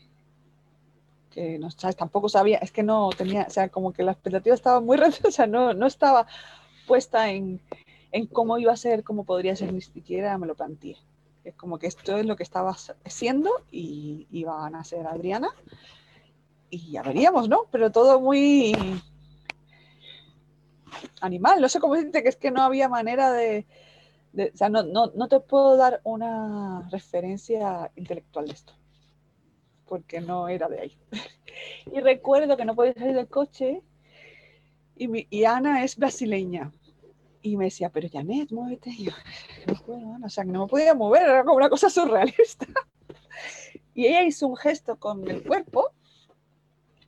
que 1.31 1.59
no, 1.59 1.71
¿sabes? 1.71 1.97
tampoco 1.97 2.29
sabía, 2.29 2.59
es 2.59 2.73
que 2.73 2.83
no 2.83 3.11
tenía, 3.17 3.47
o 3.49 3.51
sea, 3.51 3.69
como 3.69 3.93
que 3.93 4.03
la 4.03 4.13
expectativa 4.13 4.55
estaba 4.55 4.81
muy, 4.81 4.99
o 5.25 5.31
sea, 5.31 5.47
no, 5.47 5.75
no 5.75 5.87
estaba 5.87 6.27
puesta 6.87 7.31
en, 7.31 7.61
en 8.13 8.27
cómo 8.27 8.59
iba 8.59 8.73
a 8.73 8.77
ser, 8.77 9.05
cómo 9.05 9.25
podría 9.25 9.57
ser, 9.57 9.73
ni 9.73 9.81
siquiera 9.81 10.37
me 10.39 10.47
lo 10.47 10.55
planteé. 10.55 10.97
Es 11.45 11.55
como 11.55 11.79
que 11.79 11.87
esto 11.87 12.17
es 12.17 12.25
lo 12.25 12.37
que 12.37 12.43
estaba 12.43 12.75
haciendo 13.05 13.51
y 13.71 14.27
iba 14.31 14.65
a 14.65 14.71
nacer 14.71 15.07
Adriana. 15.07 15.51
Y 16.71 16.93
ya 16.93 17.03
veríamos, 17.03 17.49
¿no? 17.49 17.67
Pero 17.71 17.93
todo 17.93 18.19
muy 18.19 18.75
animal. 21.21 21.61
No 21.61 21.69
sé 21.69 21.81
cómo 21.81 21.95
decirte 21.95 22.23
que 22.23 22.29
es 22.29 22.37
que 22.37 22.51
no 22.51 22.63
había 22.63 22.89
manera 22.89 23.33
de. 23.33 23.67
o 24.37 24.57
sea, 24.57 24.69
no, 24.69 24.83
no, 24.83 25.13
no, 25.15 25.29
te 25.29 25.41
puedo 25.41 25.77
dar 25.77 26.01
una 26.05 26.89
referencia 26.91 27.91
intelectual 27.97 28.47
de 28.47 28.53
esto. 28.53 28.75
Porque 29.87 30.21
no 30.21 30.49
era 30.49 30.69
de 30.69 30.81
ahí. 30.81 30.99
y 31.93 32.01
recuerdo 32.01 32.57
que 32.57 32.65
no 32.65 32.75
podía 32.75 32.95
salir 32.95 33.15
del 33.15 33.29
coche. 33.29 33.83
Y, 34.97 35.09
mi, 35.09 35.27
y 35.31 35.45
Ana 35.45 35.85
es 35.85 35.97
brasileña. 35.97 36.73
Y 37.43 37.57
me 37.57 37.67
decía, 37.67 37.91
pero 37.91 38.09
Janet, 38.11 38.51
muévete. 38.53 38.91
Y 38.91 39.05
yo, 39.05 39.13
no 39.67 39.75
puedo, 39.75 40.17
o 40.25 40.29
sea, 40.31 40.45
que 40.45 40.51
no 40.51 40.63
me 40.63 40.69
podía 40.69 40.95
mover, 40.95 41.23
era 41.23 41.45
como 41.45 41.57
una 41.57 41.69
cosa 41.69 41.91
surrealista. 41.91 42.67
Y 43.95 44.07
ella 44.07 44.23
hizo 44.23 44.49
un 44.49 44.57
gesto 44.57 44.99
con 44.99 45.29
el 45.31 45.45
cuerpo. 45.45 45.93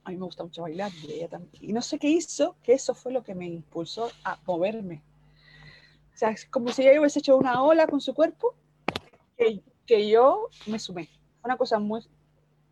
A 0.06 0.10
mí 0.10 0.16
me 0.16 0.24
gusta 0.24 0.44
mucho 0.44 0.62
bailar 0.62 0.92
y 1.02 1.14
ella 1.14 1.28
también. 1.28 1.52
Y 1.60 1.72
no 1.72 1.82
sé 1.82 1.98
qué 1.98 2.06
hizo, 2.06 2.54
que 2.62 2.74
eso 2.74 2.94
fue 2.94 3.10
lo 3.10 3.24
que 3.24 3.34
me 3.34 3.44
impulsó 3.44 4.08
a 4.22 4.38
moverme. 4.46 5.02
O 6.14 6.16
sea, 6.16 6.30
es 6.30 6.46
como 6.46 6.68
si 6.68 6.86
ella 6.86 7.00
hubiese 7.00 7.18
hecho 7.18 7.36
una 7.36 7.60
ola 7.64 7.88
con 7.88 8.00
su 8.00 8.14
cuerpo, 8.14 8.54
que, 9.36 9.64
que 9.84 10.08
yo 10.08 10.48
me 10.66 10.78
sumé. 10.78 11.08
Una 11.42 11.56
cosa 11.56 11.80
muy 11.80 12.06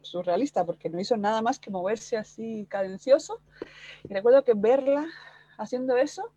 surrealista, 0.01 0.65
porque 0.65 0.89
no 0.89 1.01
hizo 1.01 1.17
nada 1.17 1.43
más 1.43 1.59
que 1.59 1.73
moverse 1.73 2.17
así 2.17 2.67
cadencioso. 2.71 3.41
Y 4.09 4.15
recuerdo 4.15 4.45
que 4.45 4.55
verla 4.55 5.05
haciendo 5.59 5.97
eso 5.97 6.33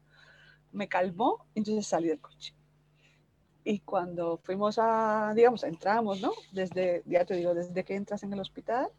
me 0.71 0.87
calmó, 0.87 1.45
entonces 1.53 1.85
salí 1.85 2.07
del 2.07 2.19
coche. 2.19 2.55
Y 3.63 3.81
cuando 3.81 4.39
fuimos 4.39 4.79
a, 4.79 5.31
digamos, 5.35 5.63
entramos, 5.63 6.21
¿no? 6.21 6.31
Desde, 6.51 7.03
ya 7.05 7.23
te 7.23 7.35
digo, 7.35 7.53
desde 7.53 7.83
que 7.83 7.93
entras 7.93 8.23
en 8.23 8.33
el 8.33 8.39
hospital, 8.39 8.89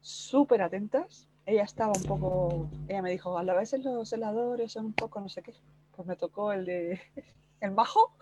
súper 0.00 0.62
atentas. 0.62 1.28
Ella 1.46 1.64
estaba 1.64 1.92
un 1.96 2.04
poco, 2.04 2.68
ella 2.88 3.02
me 3.02 3.10
dijo, 3.10 3.36
a 3.38 3.42
la 3.42 3.54
vez 3.54 3.72
los 3.78 4.12
heladores 4.12 4.72
son 4.72 4.86
un 4.86 4.92
poco 4.92 5.20
no 5.20 5.28
sé 5.28 5.42
qué. 5.42 5.54
Pues 5.96 6.06
me 6.06 6.16
tocó 6.16 6.52
el 6.52 6.64
de, 6.64 7.00
el 7.60 7.70
bajo, 7.70 8.12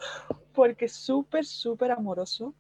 porque 0.54 0.88
súper, 0.88 1.44
súper 1.44 1.90
amoroso. 1.90 2.54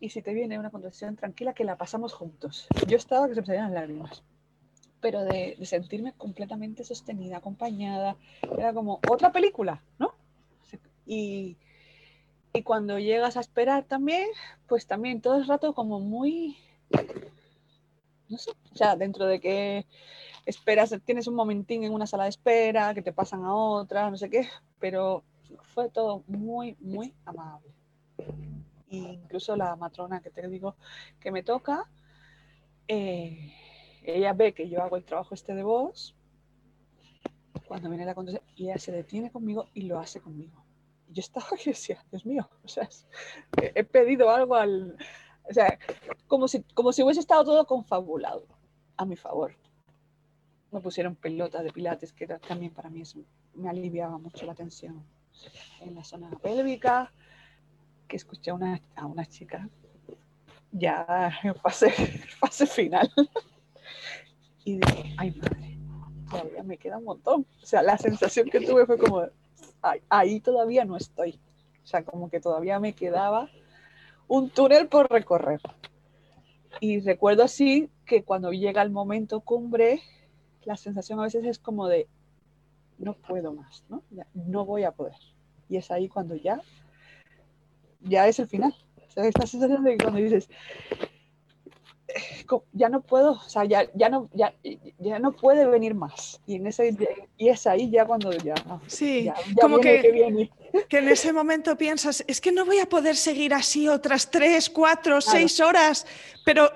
Y 0.00 0.10
si 0.10 0.22
te 0.22 0.34
viene 0.34 0.58
una 0.58 0.70
contracción 0.70 1.16
tranquila, 1.16 1.54
que 1.54 1.64
la 1.64 1.76
pasamos 1.76 2.12
juntos. 2.12 2.68
Yo 2.86 2.96
estaba 2.96 3.28
que 3.28 3.34
se 3.34 3.40
me 3.40 3.46
salían 3.46 3.74
lágrimas 3.74 4.22
pero 5.00 5.24
de, 5.24 5.56
sentirme 5.62 6.14
completamente 6.14 6.82
sostenida, 6.82 7.36
acompañada. 7.36 8.16
Era 8.58 8.72
como 8.72 9.00
otra 9.08 9.30
película, 9.30 9.80
¿no? 10.00 10.14
Y, 11.06 11.56
y 12.52 12.62
cuando 12.62 12.98
llegas 12.98 13.36
a 13.36 13.40
esperar 13.40 13.84
también, 13.84 14.26
pues 14.66 14.88
también 14.88 15.20
todo 15.20 15.36
el 15.36 15.46
rato 15.46 15.74
como 15.74 16.00
muy, 16.00 16.56
no 18.28 18.38
sé, 18.38 18.50
o 18.72 18.76
sea, 18.76 18.96
dentro 18.96 19.26
de 19.26 19.40
que 19.40 19.86
esperas, 20.44 20.94
tienes 21.04 21.26
un 21.26 21.34
momentín 21.34 21.84
en 21.84 21.92
una 21.92 22.06
sala 22.06 22.24
de 22.24 22.30
espera, 22.30 22.94
que 22.94 23.02
te 23.02 23.12
pasan 23.12 23.44
a 23.44 23.54
otra, 23.54 24.10
no 24.10 24.16
sé 24.16 24.30
qué, 24.30 24.48
pero 24.78 25.24
fue 25.74 25.88
todo 25.90 26.22
muy, 26.26 26.76
muy 26.80 27.14
amable. 27.24 27.72
incluso 28.88 29.56
la 29.56 29.76
matrona 29.76 30.20
que 30.20 30.30
te 30.30 30.48
digo 30.48 30.76
que 31.20 31.30
me 31.30 31.42
toca, 31.42 31.88
eh, 32.88 33.52
ella 34.02 34.32
ve 34.32 34.54
que 34.54 34.68
yo 34.68 34.82
hago 34.82 34.96
el 34.96 35.04
trabajo 35.04 35.34
este 35.34 35.54
de 35.54 35.64
voz, 35.64 36.14
cuando 37.66 37.88
viene 37.88 38.04
la 38.04 38.14
contraseña, 38.14 38.46
y 38.54 38.64
ella 38.64 38.78
se 38.78 38.92
detiene 38.92 39.30
conmigo 39.30 39.68
y 39.74 39.82
lo 39.82 39.98
hace 39.98 40.20
conmigo. 40.20 40.64
Y 41.08 41.14
yo 41.14 41.20
estaba 41.20 41.46
aquí 41.52 41.70
decía, 41.70 42.04
Dios 42.10 42.24
mío, 42.24 42.48
o 42.62 42.68
sea, 42.68 42.88
he 43.60 43.84
pedido 43.84 44.30
algo 44.30 44.54
al... 44.54 44.96
O 45.48 45.52
sea, 45.52 45.78
como 46.26 46.48
si, 46.48 46.62
como 46.74 46.92
si 46.92 47.02
hubiese 47.02 47.20
estado 47.20 47.44
todo 47.44 47.66
confabulado 47.66 48.46
a 48.96 49.04
mi 49.04 49.16
favor. 49.16 49.52
Me 50.72 50.80
pusieron 50.80 51.14
pelota 51.14 51.62
de 51.62 51.72
pilates, 51.72 52.12
que 52.12 52.26
también 52.26 52.72
para 52.72 52.90
mí 52.90 53.02
eso 53.02 53.20
me 53.54 53.68
aliviaba 53.68 54.18
mucho 54.18 54.44
la 54.44 54.54
tensión 54.54 55.04
en 55.80 55.94
la 55.94 56.04
zona 56.04 56.30
pélvica, 56.42 57.12
que 58.08 58.16
escuché 58.16 58.50
a 58.50 58.54
una, 58.54 58.80
a 58.96 59.06
una 59.06 59.26
chica 59.26 59.68
ya 60.72 61.30
en 61.42 61.54
fase, 61.62 61.90
fase 62.40 62.66
final 62.66 63.10
y 64.66 64.78
dije, 64.78 65.14
ay 65.16 65.30
madre, 65.30 65.78
todavía 66.28 66.62
me 66.64 66.76
queda 66.76 66.98
un 66.98 67.04
montón. 67.04 67.46
O 67.62 67.66
sea, 67.66 67.82
la 67.82 67.96
sensación 67.96 68.50
que 68.50 68.60
tuve 68.60 68.84
fue 68.84 68.98
como, 68.98 69.22
ahí 70.08 70.40
todavía 70.40 70.84
no 70.84 70.96
estoy. 70.96 71.40
O 71.84 71.86
sea, 71.86 72.04
como 72.04 72.28
que 72.28 72.40
todavía 72.40 72.80
me 72.80 72.92
quedaba 72.92 73.48
un 74.28 74.50
túnel 74.50 74.88
por 74.88 75.10
recorrer. 75.10 75.60
Y 76.80 77.00
recuerdo 77.00 77.42
así 77.42 77.90
que 78.04 78.22
cuando 78.22 78.52
llega 78.52 78.82
el 78.82 78.90
momento 78.90 79.40
cumbre, 79.40 80.00
la 80.64 80.76
sensación 80.76 81.20
a 81.20 81.24
veces 81.24 81.44
es 81.44 81.58
como 81.58 81.88
de, 81.88 82.08
no 82.98 83.14
puedo 83.14 83.52
más, 83.52 83.84
¿no? 83.88 84.02
no 84.34 84.64
voy 84.64 84.84
a 84.84 84.92
poder. 84.92 85.16
Y 85.68 85.76
es 85.76 85.90
ahí 85.90 86.08
cuando 86.08 86.34
ya, 86.34 86.60
ya 88.00 88.28
es 88.28 88.38
el 88.38 88.46
final. 88.46 88.74
O 89.08 89.10
sea, 89.10 89.24
esta 89.24 89.46
sensación 89.46 89.84
de 89.84 89.96
que 89.96 90.04
cuando 90.04 90.20
dices, 90.20 90.48
ya 92.72 92.88
no 92.88 93.02
puedo, 93.02 93.32
o 93.32 93.48
sea, 93.48 93.64
ya, 93.64 93.90
ya, 93.94 94.08
no, 94.08 94.28
ya, 94.32 94.54
ya 94.98 95.18
no 95.18 95.32
puede 95.32 95.66
venir 95.66 95.94
más. 95.94 96.40
Y, 96.46 96.56
en 96.56 96.66
ese, 96.66 96.96
y 97.36 97.48
es 97.48 97.66
ahí 97.66 97.90
ya 97.90 98.04
cuando 98.04 98.32
ya... 98.32 98.54
Sí, 98.86 99.30
como 99.60 99.78
que, 99.78 100.50
que, 100.88 100.98
en 100.98 101.08
ese 101.08 101.32
momento 101.32 101.76
piensas, 101.76 102.24
es 102.26 102.40
que 102.40 102.52
no 102.52 102.64
voy 102.64 102.78
a 102.78 102.88
poder 102.88 103.16
seguir 103.16 103.54
así 103.54 103.88
otras 103.88 104.30
tres, 104.30 104.70
cuatro, 104.70 105.20
seis 105.20 105.60
horas, 105.60 106.06
pero 106.44 106.70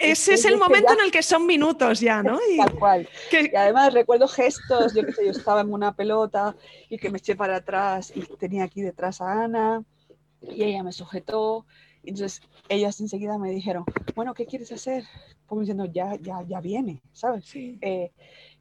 ese 0.00 0.34
es 0.34 0.44
el 0.44 0.56
momento 0.56 0.92
en 0.92 1.00
el 1.00 1.10
que 1.10 1.22
son 1.22 1.44
minutos 1.44 2.00
ya, 2.00 2.22
¿no? 2.22 2.38
Y, 2.50 2.56
Tal 2.56 2.78
cual. 2.78 3.08
Y 3.32 3.56
además 3.56 3.92
recuerdo 3.92 4.28
gestos, 4.28 4.94
yo 4.94 5.04
que 5.04 5.12
sé, 5.12 5.24
yo 5.24 5.32
estaba 5.32 5.60
en 5.60 5.72
una 5.72 5.94
pelota 5.94 6.54
y 6.88 6.98
que 6.98 7.10
me 7.10 7.18
eché 7.18 7.34
para 7.34 7.56
atrás 7.56 8.12
y 8.14 8.22
tenía 8.36 8.64
aquí 8.64 8.80
detrás 8.82 9.20
a 9.20 9.44
Ana 9.44 9.82
y 10.40 10.62
ella 10.62 10.82
me 10.82 10.92
sujetó. 10.92 11.66
Entonces 12.04 12.40
ellas 12.68 13.00
enseguida 13.00 13.38
me 13.38 13.50
dijeron, 13.50 13.84
bueno, 14.14 14.34
¿qué 14.34 14.46
quieres 14.46 14.72
hacer? 14.72 15.04
Como 15.46 15.62
diciendo, 15.62 15.84
ya, 15.86 16.16
ya, 16.16 16.42
ya 16.42 16.60
viene, 16.60 17.02
¿sabes? 17.12 17.44
Sí. 17.44 17.78
Eh, 17.80 18.12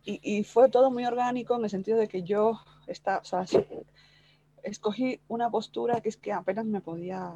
y, 0.03 0.19
y, 0.23 0.43
fue 0.43 0.69
todo 0.69 0.89
muy 0.89 1.05
orgánico 1.05 1.55
en 1.55 1.63
el 1.63 1.69
sentido 1.69 1.97
de 1.97 2.07
que 2.07 2.23
yo 2.23 2.59
está, 2.87 3.17
o 3.17 3.25
sea, 3.25 3.45
escogí 4.63 5.19
una 5.27 5.49
postura 5.49 6.01
que 6.01 6.09
es 6.09 6.17
que 6.17 6.31
apenas 6.31 6.65
me 6.65 6.81
podía, 6.81 7.33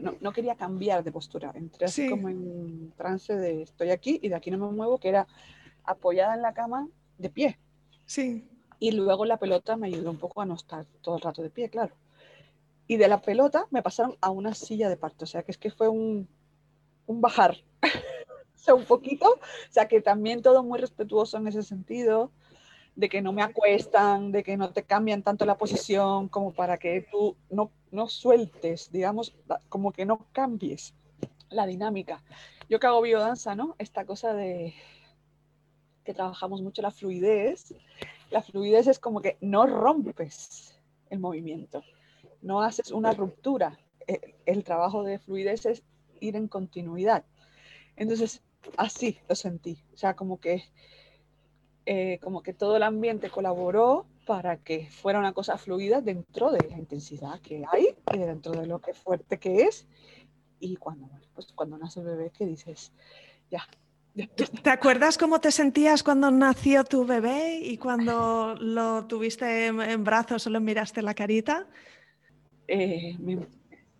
no, 0.00 0.14
no, 0.20 0.32
quería 0.32 0.54
cambiar 0.54 1.04
de 1.04 1.12
postura, 1.12 1.52
entré 1.54 1.86
así 1.86 2.08
como 2.08 2.28
en 2.28 2.92
trance 2.96 3.34
de 3.34 3.62
estoy 3.62 3.90
aquí 3.90 4.18
y 4.22 4.28
de 4.28 4.34
aquí 4.34 4.50
no 4.50 4.58
me 4.58 4.72
muevo, 4.72 4.98
que 4.98 5.08
era 5.08 5.26
apoyada 5.84 6.34
en 6.34 6.42
la 6.42 6.54
cama 6.54 6.88
de 7.18 7.30
pie. 7.30 7.58
Sí. 8.06 8.48
Y 8.78 8.92
luego 8.92 9.24
la 9.24 9.38
pelota 9.38 9.76
me 9.76 9.86
ayudó 9.86 10.10
un 10.10 10.18
poco 10.18 10.40
a 10.40 10.46
no 10.46 10.54
estar 10.54 10.84
todo 11.00 11.16
el 11.16 11.22
rato 11.22 11.42
de 11.42 11.50
pie, 11.50 11.68
claro. 11.70 11.94
Y 12.86 12.96
de 12.96 13.08
la 13.08 13.20
pelota 13.20 13.66
me 13.70 13.82
pasaron 13.82 14.16
a 14.20 14.30
una 14.30 14.54
silla 14.54 14.88
de 14.88 14.96
parto, 14.96 15.24
o 15.24 15.28
sea 15.28 15.42
que 15.42 15.52
es 15.52 15.58
que 15.58 15.70
fue 15.70 15.88
un, 15.88 16.28
un 17.06 17.20
bajar, 17.20 17.56
o 17.82 18.58
sea, 18.58 18.74
un 18.74 18.84
poquito, 18.84 19.28
o 19.28 19.72
sea 19.72 19.88
que 19.88 20.00
también 20.00 20.42
todo 20.42 20.62
muy 20.62 20.78
respetuoso 20.78 21.38
en 21.38 21.48
ese 21.48 21.62
sentido 21.62 22.30
de 22.96 23.08
que 23.08 23.22
no 23.22 23.32
me 23.32 23.42
acuestan, 23.42 24.32
de 24.32 24.42
que 24.42 24.56
no 24.56 24.72
te 24.72 24.84
cambian 24.84 25.22
tanto 25.22 25.44
la 25.46 25.56
posición 25.56 26.28
como 26.28 26.52
para 26.52 26.76
que 26.78 27.06
tú 27.10 27.36
no, 27.50 27.70
no 27.90 28.08
sueltes, 28.08 28.92
digamos, 28.92 29.34
como 29.68 29.92
que 29.92 30.06
no 30.06 30.26
cambies 30.32 30.94
la 31.50 31.66
dinámica. 31.66 32.22
Yo 32.68 32.78
que 32.78 32.86
hago 32.86 33.02
biodanza, 33.02 33.54
¿no? 33.54 33.74
Esta 33.78 34.04
cosa 34.04 34.32
de 34.32 34.74
que 36.04 36.14
trabajamos 36.14 36.62
mucho 36.62 36.82
la 36.82 36.90
fluidez. 36.90 37.74
La 38.30 38.42
fluidez 38.42 38.86
es 38.86 38.98
como 38.98 39.20
que 39.20 39.38
no 39.40 39.66
rompes 39.66 40.78
el 41.10 41.18
movimiento, 41.18 41.82
no 42.44 42.62
haces 42.62 42.92
una 42.92 43.12
ruptura. 43.12 43.78
El, 44.06 44.20
el 44.46 44.64
trabajo 44.64 45.02
de 45.02 45.18
fluidez 45.18 45.66
es 45.66 45.82
ir 46.20 46.36
en 46.36 46.46
continuidad. 46.46 47.24
Entonces, 47.96 48.42
así 48.76 49.18
lo 49.28 49.34
sentí. 49.34 49.78
O 49.92 49.96
sea, 49.96 50.14
como 50.14 50.38
que 50.38 50.62
eh, 51.86 52.18
como 52.22 52.42
que 52.42 52.54
todo 52.54 52.76
el 52.76 52.82
ambiente 52.82 53.28
colaboró 53.28 54.06
para 54.26 54.56
que 54.56 54.88
fuera 54.90 55.18
una 55.18 55.34
cosa 55.34 55.58
fluida 55.58 56.00
dentro 56.00 56.50
de 56.50 56.66
la 56.70 56.78
intensidad 56.78 57.40
que 57.40 57.62
hay 57.70 57.94
y 58.14 58.18
dentro 58.18 58.52
de 58.52 58.66
lo 58.66 58.80
que 58.80 58.94
fuerte 58.94 59.38
que 59.38 59.64
es. 59.64 59.86
Y 60.60 60.76
cuando, 60.76 61.10
pues 61.34 61.48
cuando 61.54 61.76
nace 61.76 62.00
el 62.00 62.06
bebé, 62.06 62.30
que 62.30 62.46
dices, 62.46 62.92
ya, 63.50 63.66
¿Te 64.62 64.70
acuerdas 64.70 65.18
cómo 65.18 65.40
te 65.40 65.50
sentías 65.50 66.04
cuando 66.04 66.30
nació 66.30 66.84
tu 66.84 67.04
bebé 67.04 67.58
y 67.60 67.78
cuando 67.78 68.54
lo 68.60 69.06
tuviste 69.06 69.66
en, 69.66 70.04
brazos 70.04 70.46
o 70.46 70.50
lo 70.50 70.60
miraste 70.60 71.02
la 71.02 71.14
carita? 71.14 71.66
Eh, 72.68 73.16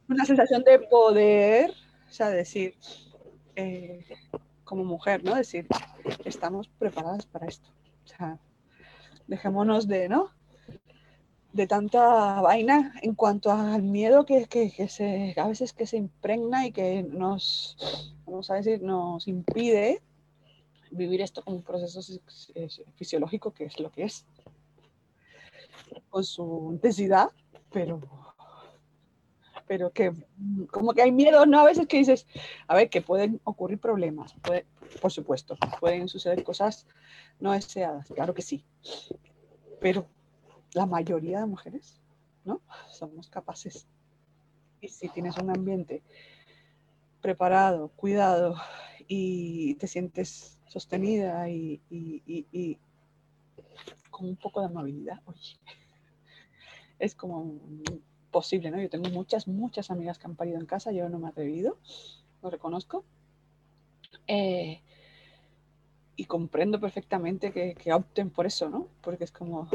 una 0.08 0.24
sensación 0.24 0.62
de 0.64 0.78
poder, 0.78 1.70
o 1.70 2.12
sea, 2.12 2.28
decir, 2.30 2.74
eh, 3.56 4.04
como 4.64 4.84
mujer, 4.84 5.22
¿no? 5.24 5.34
Decir, 5.34 5.66
estamos 6.24 6.68
preparadas 6.78 7.26
para 7.26 7.46
esto. 7.46 7.68
O 8.04 8.06
sea, 8.06 8.38
dejémonos 9.26 9.86
de, 9.86 10.08
¿no? 10.08 10.30
De 11.52 11.66
tanta 11.66 12.40
vaina 12.40 12.94
en 13.02 13.14
cuanto 13.14 13.50
al 13.50 13.82
miedo 13.82 14.24
que, 14.24 14.46
que, 14.46 14.88
se, 14.88 15.34
a 15.36 15.46
veces 15.46 15.72
que 15.72 15.86
se 15.86 15.96
impregna 15.96 16.66
y 16.66 16.72
que 16.72 17.02
nos, 17.02 18.14
vamos 18.26 18.50
a 18.50 18.54
decir, 18.54 18.82
nos 18.82 19.28
impide 19.28 20.02
vivir 20.90 21.20
esto 21.20 21.42
como 21.42 21.58
un 21.58 21.62
proceso 21.62 22.00
fisiológico 22.96 23.52
que 23.52 23.64
es 23.64 23.78
lo 23.80 23.90
que 23.90 24.04
es, 24.04 24.26
con 26.08 26.24
su 26.24 26.70
intensidad, 26.72 27.30
pero 27.70 28.00
pero 29.66 29.90
que 29.90 30.12
como 30.70 30.92
que 30.92 31.02
hay 31.02 31.12
miedo, 31.12 31.46
¿no? 31.46 31.60
A 31.60 31.64
veces 31.64 31.86
que 31.86 31.98
dices, 31.98 32.26
a 32.66 32.74
ver, 32.74 32.90
que 32.90 33.02
pueden 33.02 33.40
ocurrir 33.44 33.78
problemas, 33.78 34.34
puede, 34.42 34.66
por 35.00 35.10
supuesto, 35.10 35.56
pueden 35.80 36.08
suceder 36.08 36.42
cosas 36.44 36.86
no 37.40 37.52
deseadas, 37.52 38.08
claro 38.08 38.34
que 38.34 38.42
sí, 38.42 38.64
pero 39.80 40.06
la 40.74 40.86
mayoría 40.86 41.40
de 41.40 41.46
mujeres, 41.46 42.00
¿no? 42.44 42.60
Somos 42.90 43.28
capaces. 43.28 43.86
Y 44.80 44.88
si 44.88 45.08
tienes 45.08 45.36
un 45.38 45.50
ambiente 45.50 46.02
preparado, 47.20 47.88
cuidado 47.96 48.56
y 49.08 49.74
te 49.76 49.86
sientes 49.86 50.58
sostenida 50.68 51.48
y, 51.48 51.80
y 51.90 52.78
con 54.10 54.28
un 54.28 54.36
poco 54.36 54.60
de 54.60 54.66
amabilidad, 54.66 55.20
oye, 55.26 55.58
es 56.98 57.14
como 57.14 57.60
posible, 58.34 58.72
¿no? 58.72 58.82
Yo 58.82 58.90
tengo 58.90 59.08
muchas, 59.10 59.46
muchas 59.46 59.92
amigas 59.92 60.18
que 60.18 60.26
han 60.26 60.34
parido 60.34 60.58
en 60.58 60.66
casa, 60.66 60.90
yo 60.90 61.08
no 61.08 61.20
me 61.20 61.26
he 61.26 61.30
atrevido, 61.30 61.78
lo 62.42 62.50
reconozco. 62.50 63.04
Eh, 64.26 64.80
y 66.16 66.24
comprendo 66.24 66.80
perfectamente 66.80 67.52
que, 67.52 67.74
que, 67.74 67.92
opten 67.92 68.30
por 68.30 68.44
eso, 68.46 68.68
¿no? 68.68 68.88
Porque 69.02 69.22
es 69.22 69.30
como 69.30 69.68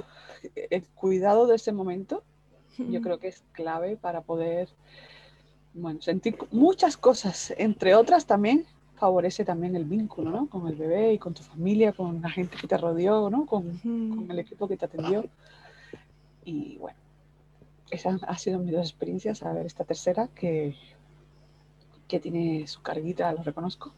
el 0.69 0.83
cuidado 0.89 1.47
de 1.47 1.55
ese 1.55 1.71
momento, 1.71 2.21
yo 2.77 3.01
creo 3.01 3.17
que 3.19 3.29
es 3.29 3.43
clave 3.53 3.95
para 3.95 4.21
poder, 4.21 4.67
bueno, 5.73 6.01
sentir 6.01 6.37
muchas 6.51 6.97
cosas, 6.97 7.53
entre 7.57 7.95
otras 7.95 8.25
también 8.25 8.65
favorece 8.95 9.45
también 9.45 9.77
el 9.77 9.85
vínculo, 9.85 10.31
¿no? 10.31 10.49
Con 10.49 10.67
el 10.67 10.75
bebé 10.75 11.13
y 11.13 11.17
con 11.17 11.33
tu 11.33 11.43
familia, 11.43 11.93
con 11.93 12.21
la 12.21 12.29
gente 12.29 12.57
que 12.59 12.67
te 12.67 12.77
rodeó, 12.77 13.29
¿no? 13.29 13.45
Con, 13.45 13.77
con 13.77 14.27
el 14.29 14.39
equipo 14.39 14.67
que 14.67 14.75
te 14.75 14.85
atendió. 14.85 15.25
Y 16.43 16.77
bueno, 16.77 16.97
esas 17.91 18.21
han 18.23 18.39
sido 18.39 18.59
mis 18.59 18.73
dos 18.73 18.89
experiencias. 18.89 19.43
A 19.43 19.53
ver, 19.53 19.65
esta 19.65 19.83
tercera 19.83 20.27
que, 20.35 20.75
que 22.07 22.19
tiene 22.19 22.67
su 22.67 22.81
carguita, 22.81 23.31
lo 23.33 23.43
reconozco, 23.43 23.93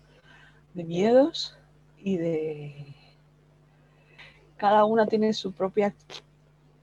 de 0.73 0.83
miedos 0.83 1.57
y 1.97 2.17
de... 2.17 2.95
Cada 4.57 4.85
una 4.85 5.07
tiene 5.07 5.33
su 5.33 5.53
propia 5.53 5.95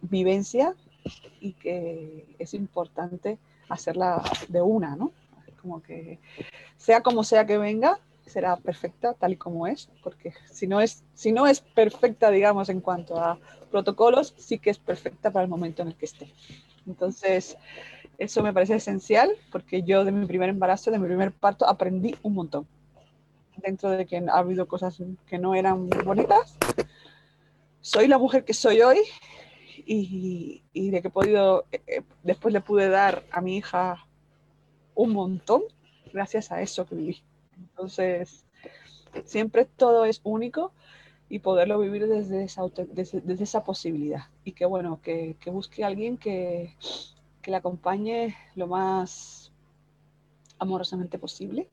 vivencia 0.00 0.74
y 1.40 1.52
que 1.52 2.26
es 2.38 2.54
importante 2.54 3.38
hacerla 3.68 4.22
de 4.48 4.60
una, 4.60 4.96
¿no? 4.96 5.12
Como 5.62 5.82
que 5.82 6.18
sea 6.76 7.02
como 7.02 7.22
sea 7.22 7.46
que 7.46 7.58
venga, 7.58 8.00
será 8.26 8.56
perfecta 8.56 9.14
tal 9.14 9.32
y 9.32 9.36
como 9.36 9.66
es, 9.66 9.88
porque 10.02 10.32
si 10.50 10.66
no 10.66 10.80
es, 10.80 11.04
si 11.14 11.32
no 11.32 11.46
es 11.46 11.60
perfecta, 11.60 12.30
digamos, 12.30 12.68
en 12.68 12.80
cuanto 12.80 13.18
a 13.18 13.38
protocolos, 13.70 14.34
sí 14.36 14.58
que 14.58 14.70
es 14.70 14.78
perfecta 14.78 15.30
para 15.30 15.44
el 15.44 15.50
momento 15.50 15.82
en 15.82 15.88
el 15.88 15.94
que 15.94 16.06
esté. 16.06 16.32
Entonces, 16.88 17.56
eso 18.16 18.42
me 18.42 18.52
parece 18.52 18.76
esencial 18.76 19.30
porque 19.52 19.82
yo 19.82 20.04
de 20.04 20.12
mi 20.12 20.26
primer 20.26 20.48
embarazo, 20.48 20.90
de 20.90 20.98
mi 20.98 21.06
primer 21.06 21.32
parto, 21.32 21.68
aprendí 21.68 22.16
un 22.22 22.34
montón. 22.34 22.66
Dentro 23.56 23.90
de 23.90 24.06
que 24.06 24.16
ha 24.16 24.38
habido 24.38 24.66
cosas 24.66 25.00
que 25.26 25.38
no 25.38 25.54
eran 25.54 25.88
bonitas, 26.04 26.56
soy 27.80 28.08
la 28.08 28.18
mujer 28.18 28.44
que 28.44 28.54
soy 28.54 28.80
hoy 28.80 28.98
y, 29.84 30.62
de 30.90 31.02
que 31.02 31.08
he 31.08 31.10
podido, 31.10 31.64
eh, 31.72 31.80
eh, 31.86 32.02
después 32.22 32.52
le 32.52 32.60
pude 32.60 32.88
dar 32.88 33.24
a 33.30 33.40
mi 33.40 33.56
hija 33.56 34.04
un 34.94 35.12
montón 35.12 35.62
gracias 36.12 36.50
a 36.52 36.60
eso 36.60 36.86
que 36.86 36.94
viví. 36.94 37.22
Entonces, 37.56 38.44
siempre 39.24 39.64
todo 39.64 40.04
es 40.04 40.20
único 40.24 40.72
y 41.28 41.40
poderlo 41.40 41.78
vivir 41.78 42.06
desde 42.06 42.44
esa, 42.44 42.62
desde, 42.92 43.42
esa 43.42 43.64
posibilidad. 43.64 44.24
Y 44.44 44.52
que 44.52 44.64
bueno, 44.64 45.00
que, 45.02 45.36
que 45.40 45.50
busque 45.50 45.84
a 45.84 45.88
alguien 45.88 46.16
que, 46.16 46.74
que 47.42 47.50
le 47.50 47.56
acompañe 47.56 48.34
lo 48.54 48.66
más 48.66 49.52
amorosamente 50.58 51.18
posible 51.18 51.68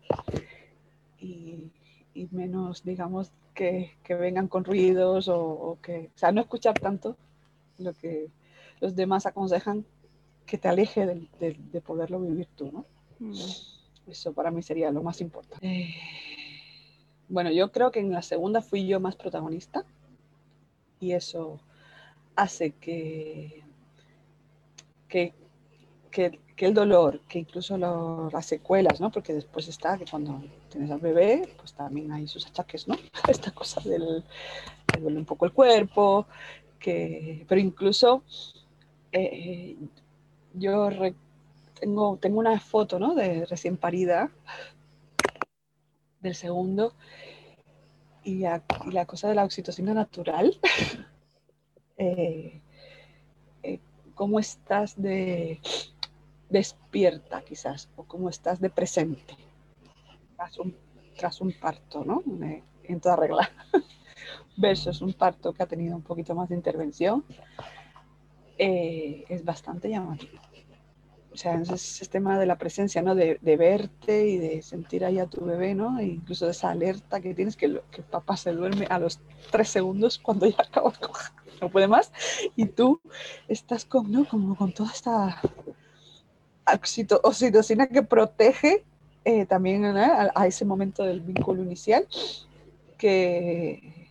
y, 1.20 1.72
y 2.14 2.28
menos, 2.32 2.84
digamos, 2.84 3.32
que, 3.54 3.92
que, 4.04 4.16
vengan 4.16 4.48
con 4.48 4.64
ruidos 4.64 5.28
o, 5.30 5.78
que, 5.82 6.12
o 6.14 6.18
sea, 6.18 6.32
no 6.32 6.42
escuchar 6.42 6.78
tanto 6.78 7.16
lo 7.78 7.94
que 7.94 8.28
los 8.82 8.96
demás 8.96 9.26
aconsejan 9.26 9.86
que 10.46 10.58
te 10.58 10.68
aleje 10.68 11.06
de, 11.06 11.58
de, 11.72 11.82
poderlo 11.82 12.20
vivir 12.20 12.48
tú, 12.56 12.72
¿no? 12.72 12.86
Mm. 13.20 13.34
Eso 14.08 14.34
para 14.34 14.52
mí 14.52 14.62
sería 14.62 14.92
lo 14.92 15.02
más 15.02 15.20
importante. 15.22 15.66
Eh, 15.68 15.96
bueno, 17.30 17.52
yo 17.52 17.72
creo 17.72 17.92
que 17.92 18.00
en 18.00 18.12
la 18.12 18.22
segunda 18.22 18.62
fui 18.62 18.88
yo 18.88 19.00
más 19.00 19.16
protagonista 19.16 19.84
y 21.00 21.14
eso 21.14 21.60
hace 22.36 22.72
que, 22.72 23.64
que, 25.08 25.34
el 26.58 26.74
dolor, 26.74 27.20
que 27.28 27.40
incluso 27.40 27.78
las 27.78 28.46
secuelas, 28.46 29.02
¿no? 29.02 29.12
Porque 29.12 29.34
después 29.34 29.68
está 29.68 29.98
que 29.98 30.06
cuando 30.06 30.42
tienes 30.70 30.90
al 30.90 31.00
bebé, 31.00 31.54
pues 31.58 31.74
también 31.74 32.12
hay 32.12 32.28
sus 32.28 32.48
achaques, 32.48 32.88
¿no? 32.88 32.96
Esta 33.28 33.52
cosa 33.52 33.82
del 33.82 34.24
que 34.88 35.00
duele 35.00 35.18
un 35.18 35.26
poco 35.26 35.46
el 35.46 35.52
cuerpo, 35.52 36.28
que, 36.80 37.46
pero 37.48 37.60
incluso 37.60 38.24
eh, 39.12 39.76
yo 40.54 40.90
tengo, 41.80 42.18
tengo 42.22 42.40
una 42.40 42.60
foto, 42.60 43.00
¿no? 43.00 43.16
De 43.16 43.46
recién 43.46 43.78
parida 43.78 44.32
del 46.22 46.36
segundo. 46.36 46.94
Y, 48.24 48.40
la 48.40 49.06
cosa 49.06 49.28
de 49.28 49.36
la 49.36 49.44
oxitocina 49.44 49.94
natural, 49.94 50.60
eh, 51.98 52.62
eh, 53.64 53.80
cómo 54.16 54.40
estás 54.40 55.00
de 55.00 55.60
despierta 56.50 57.42
quizás, 57.44 57.90
o 57.96 58.04
cómo 58.04 58.30
estás 58.30 58.60
de 58.60 58.70
presente 58.70 59.36
tras 60.36 60.58
un, 60.60 60.76
tras 61.18 61.42
un 61.42 61.52
parto, 61.54 62.04
¿no? 62.04 62.24
En 62.84 63.00
toda 63.00 63.16
regla. 63.16 63.52
Versus 64.58 65.02
un 65.02 65.14
parto 65.14 65.54
que 65.54 65.64
ha 65.64 65.68
tenido 65.68 65.96
un 65.96 66.02
poquito 66.02 66.34
más 66.34 66.50
de 66.50 66.56
intervención, 66.56 67.24
eh, 68.58 69.26
es 69.28 69.44
bastante 69.44 69.90
llamativo 69.90 70.40
o 71.36 71.38
sea, 71.38 71.60
ese 71.60 71.78
sistema 71.78 72.40
de 72.40 72.46
la 72.46 72.58
presencia, 72.58 73.02
¿no? 73.02 73.14
De, 73.14 73.38
verte 73.42 74.26
y 74.26 74.38
de 74.38 74.62
sentir 74.62 75.04
ahí 75.04 75.20
a 75.20 75.26
tu 75.26 75.44
bebé, 75.44 75.76
¿no? 75.76 76.00
E 76.00 76.06
incluso 76.06 76.50
esa 76.50 76.70
alerta 76.72 77.20
que 77.20 77.34
tienes, 77.34 77.58
que, 77.58 77.82
papá 78.10 78.38
se 78.38 78.54
duerme 78.54 78.88
a 78.90 79.00
los 79.00 79.20
tres 79.52 79.68
segundos 79.68 80.18
cuando 80.18 80.46
ya 80.48 80.56
acaba, 80.60 80.94
no 81.62 81.70
puede 81.70 81.90
más, 81.90 82.12
y 82.56 82.68
tú 82.68 83.02
estás 83.50 83.84
con, 83.84 84.10
¿no? 84.12 84.26
Como 84.26 84.56
con 84.56 84.74
toda 84.74 84.92
esta 84.92 85.42
oxitocina 87.24 87.88
que 87.88 88.02
protege 88.02 88.86
eh, 89.26 89.46
también 89.46 89.86
a, 89.86 90.32
a, 90.34 90.48
ese 90.48 90.64
momento 90.64 91.04
del 91.04 91.20
vínculo 91.20 91.62
inicial, 91.62 92.08
que, 92.98 94.05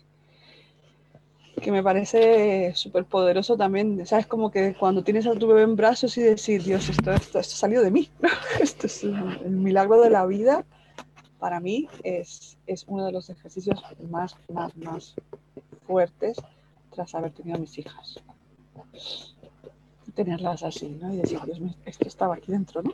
que 1.64 1.72
me 1.72 1.82
parece 1.82 2.74
súper 2.74 3.06
poderoso 3.06 3.56
también, 3.56 4.04
¿sabes? 4.04 4.26
Como 4.26 4.50
que 4.50 4.74
cuando 4.74 5.02
tienes 5.02 5.26
a 5.26 5.34
tu 5.34 5.46
bebé 5.46 5.62
en 5.62 5.76
brazos 5.76 6.16
y 6.18 6.22
decir, 6.22 6.62
Dios, 6.62 6.90
esto, 6.90 7.10
esto, 7.10 7.38
esto 7.38 7.56
salió 7.56 7.82
de 7.82 7.90
mí, 7.90 8.10
esto 8.60 8.86
es 8.86 9.02
el 9.02 9.50
milagro 9.50 10.00
de 10.02 10.10
la 10.10 10.26
vida, 10.26 10.64
para 11.38 11.60
mí 11.60 11.88
es, 12.02 12.58
es 12.66 12.84
uno 12.86 13.06
de 13.06 13.12
los 13.12 13.30
ejercicios 13.30 13.82
más, 14.10 14.36
más, 14.52 14.76
más 14.76 15.14
fuertes 15.86 16.36
tras 16.90 17.14
haber 17.14 17.32
tenido 17.32 17.56
a 17.56 17.60
mis 17.60 17.78
hijas. 17.78 18.22
Tenerlas 20.14 20.62
así, 20.62 20.98
¿no? 21.00 21.14
Y 21.14 21.16
decir, 21.16 21.40
Dios, 21.46 21.58
esto 21.86 22.06
estaba 22.06 22.34
aquí 22.34 22.52
dentro, 22.52 22.82
¿no? 22.82 22.92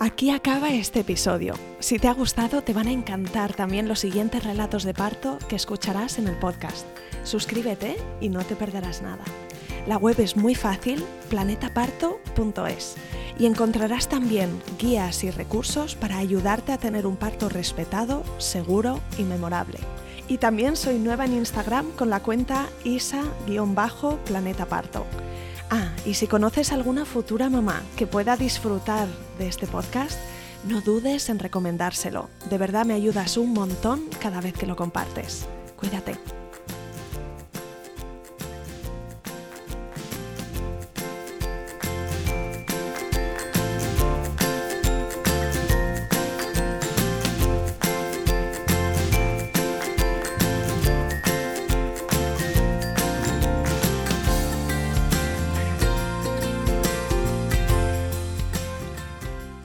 Aquí 0.00 0.30
acaba 0.30 0.70
este 0.70 1.00
episodio. 1.00 1.54
Si 1.80 1.98
te 1.98 2.06
ha 2.06 2.14
gustado, 2.14 2.62
te 2.62 2.72
van 2.72 2.86
a 2.86 2.92
encantar 2.92 3.54
también 3.54 3.88
los 3.88 3.98
siguientes 3.98 4.44
relatos 4.44 4.84
de 4.84 4.94
parto 4.94 5.38
que 5.48 5.56
escucharás 5.56 6.20
en 6.20 6.28
el 6.28 6.36
podcast. 6.36 6.86
Suscríbete 7.24 7.96
y 8.20 8.28
no 8.28 8.44
te 8.44 8.54
perderás 8.54 9.02
nada. 9.02 9.24
La 9.88 9.96
web 9.96 10.20
es 10.20 10.36
muy 10.36 10.54
fácil, 10.54 11.04
planetaparto.es, 11.30 12.94
y 13.40 13.46
encontrarás 13.46 14.08
también 14.08 14.62
guías 14.78 15.24
y 15.24 15.32
recursos 15.32 15.96
para 15.96 16.18
ayudarte 16.18 16.70
a 16.70 16.78
tener 16.78 17.04
un 17.04 17.16
parto 17.16 17.48
respetado, 17.48 18.22
seguro 18.38 19.00
y 19.18 19.24
memorable. 19.24 19.80
Y 20.28 20.38
también 20.38 20.76
soy 20.76 21.00
nueva 21.00 21.24
en 21.24 21.34
Instagram 21.34 21.90
con 21.96 22.08
la 22.08 22.20
cuenta 22.20 22.68
isa-planetaparto. 22.84 25.06
Y 26.08 26.14
si 26.14 26.26
conoces 26.26 26.72
alguna 26.72 27.04
futura 27.04 27.50
mamá 27.50 27.82
que 27.94 28.06
pueda 28.06 28.38
disfrutar 28.38 29.06
de 29.38 29.46
este 29.46 29.66
podcast, 29.66 30.18
no 30.64 30.80
dudes 30.80 31.28
en 31.28 31.38
recomendárselo. 31.38 32.30
De 32.48 32.56
verdad 32.56 32.86
me 32.86 32.94
ayudas 32.94 33.36
un 33.36 33.52
montón 33.52 34.04
cada 34.18 34.40
vez 34.40 34.54
que 34.54 34.64
lo 34.64 34.74
compartes. 34.74 35.46
Cuídate. 35.76 36.37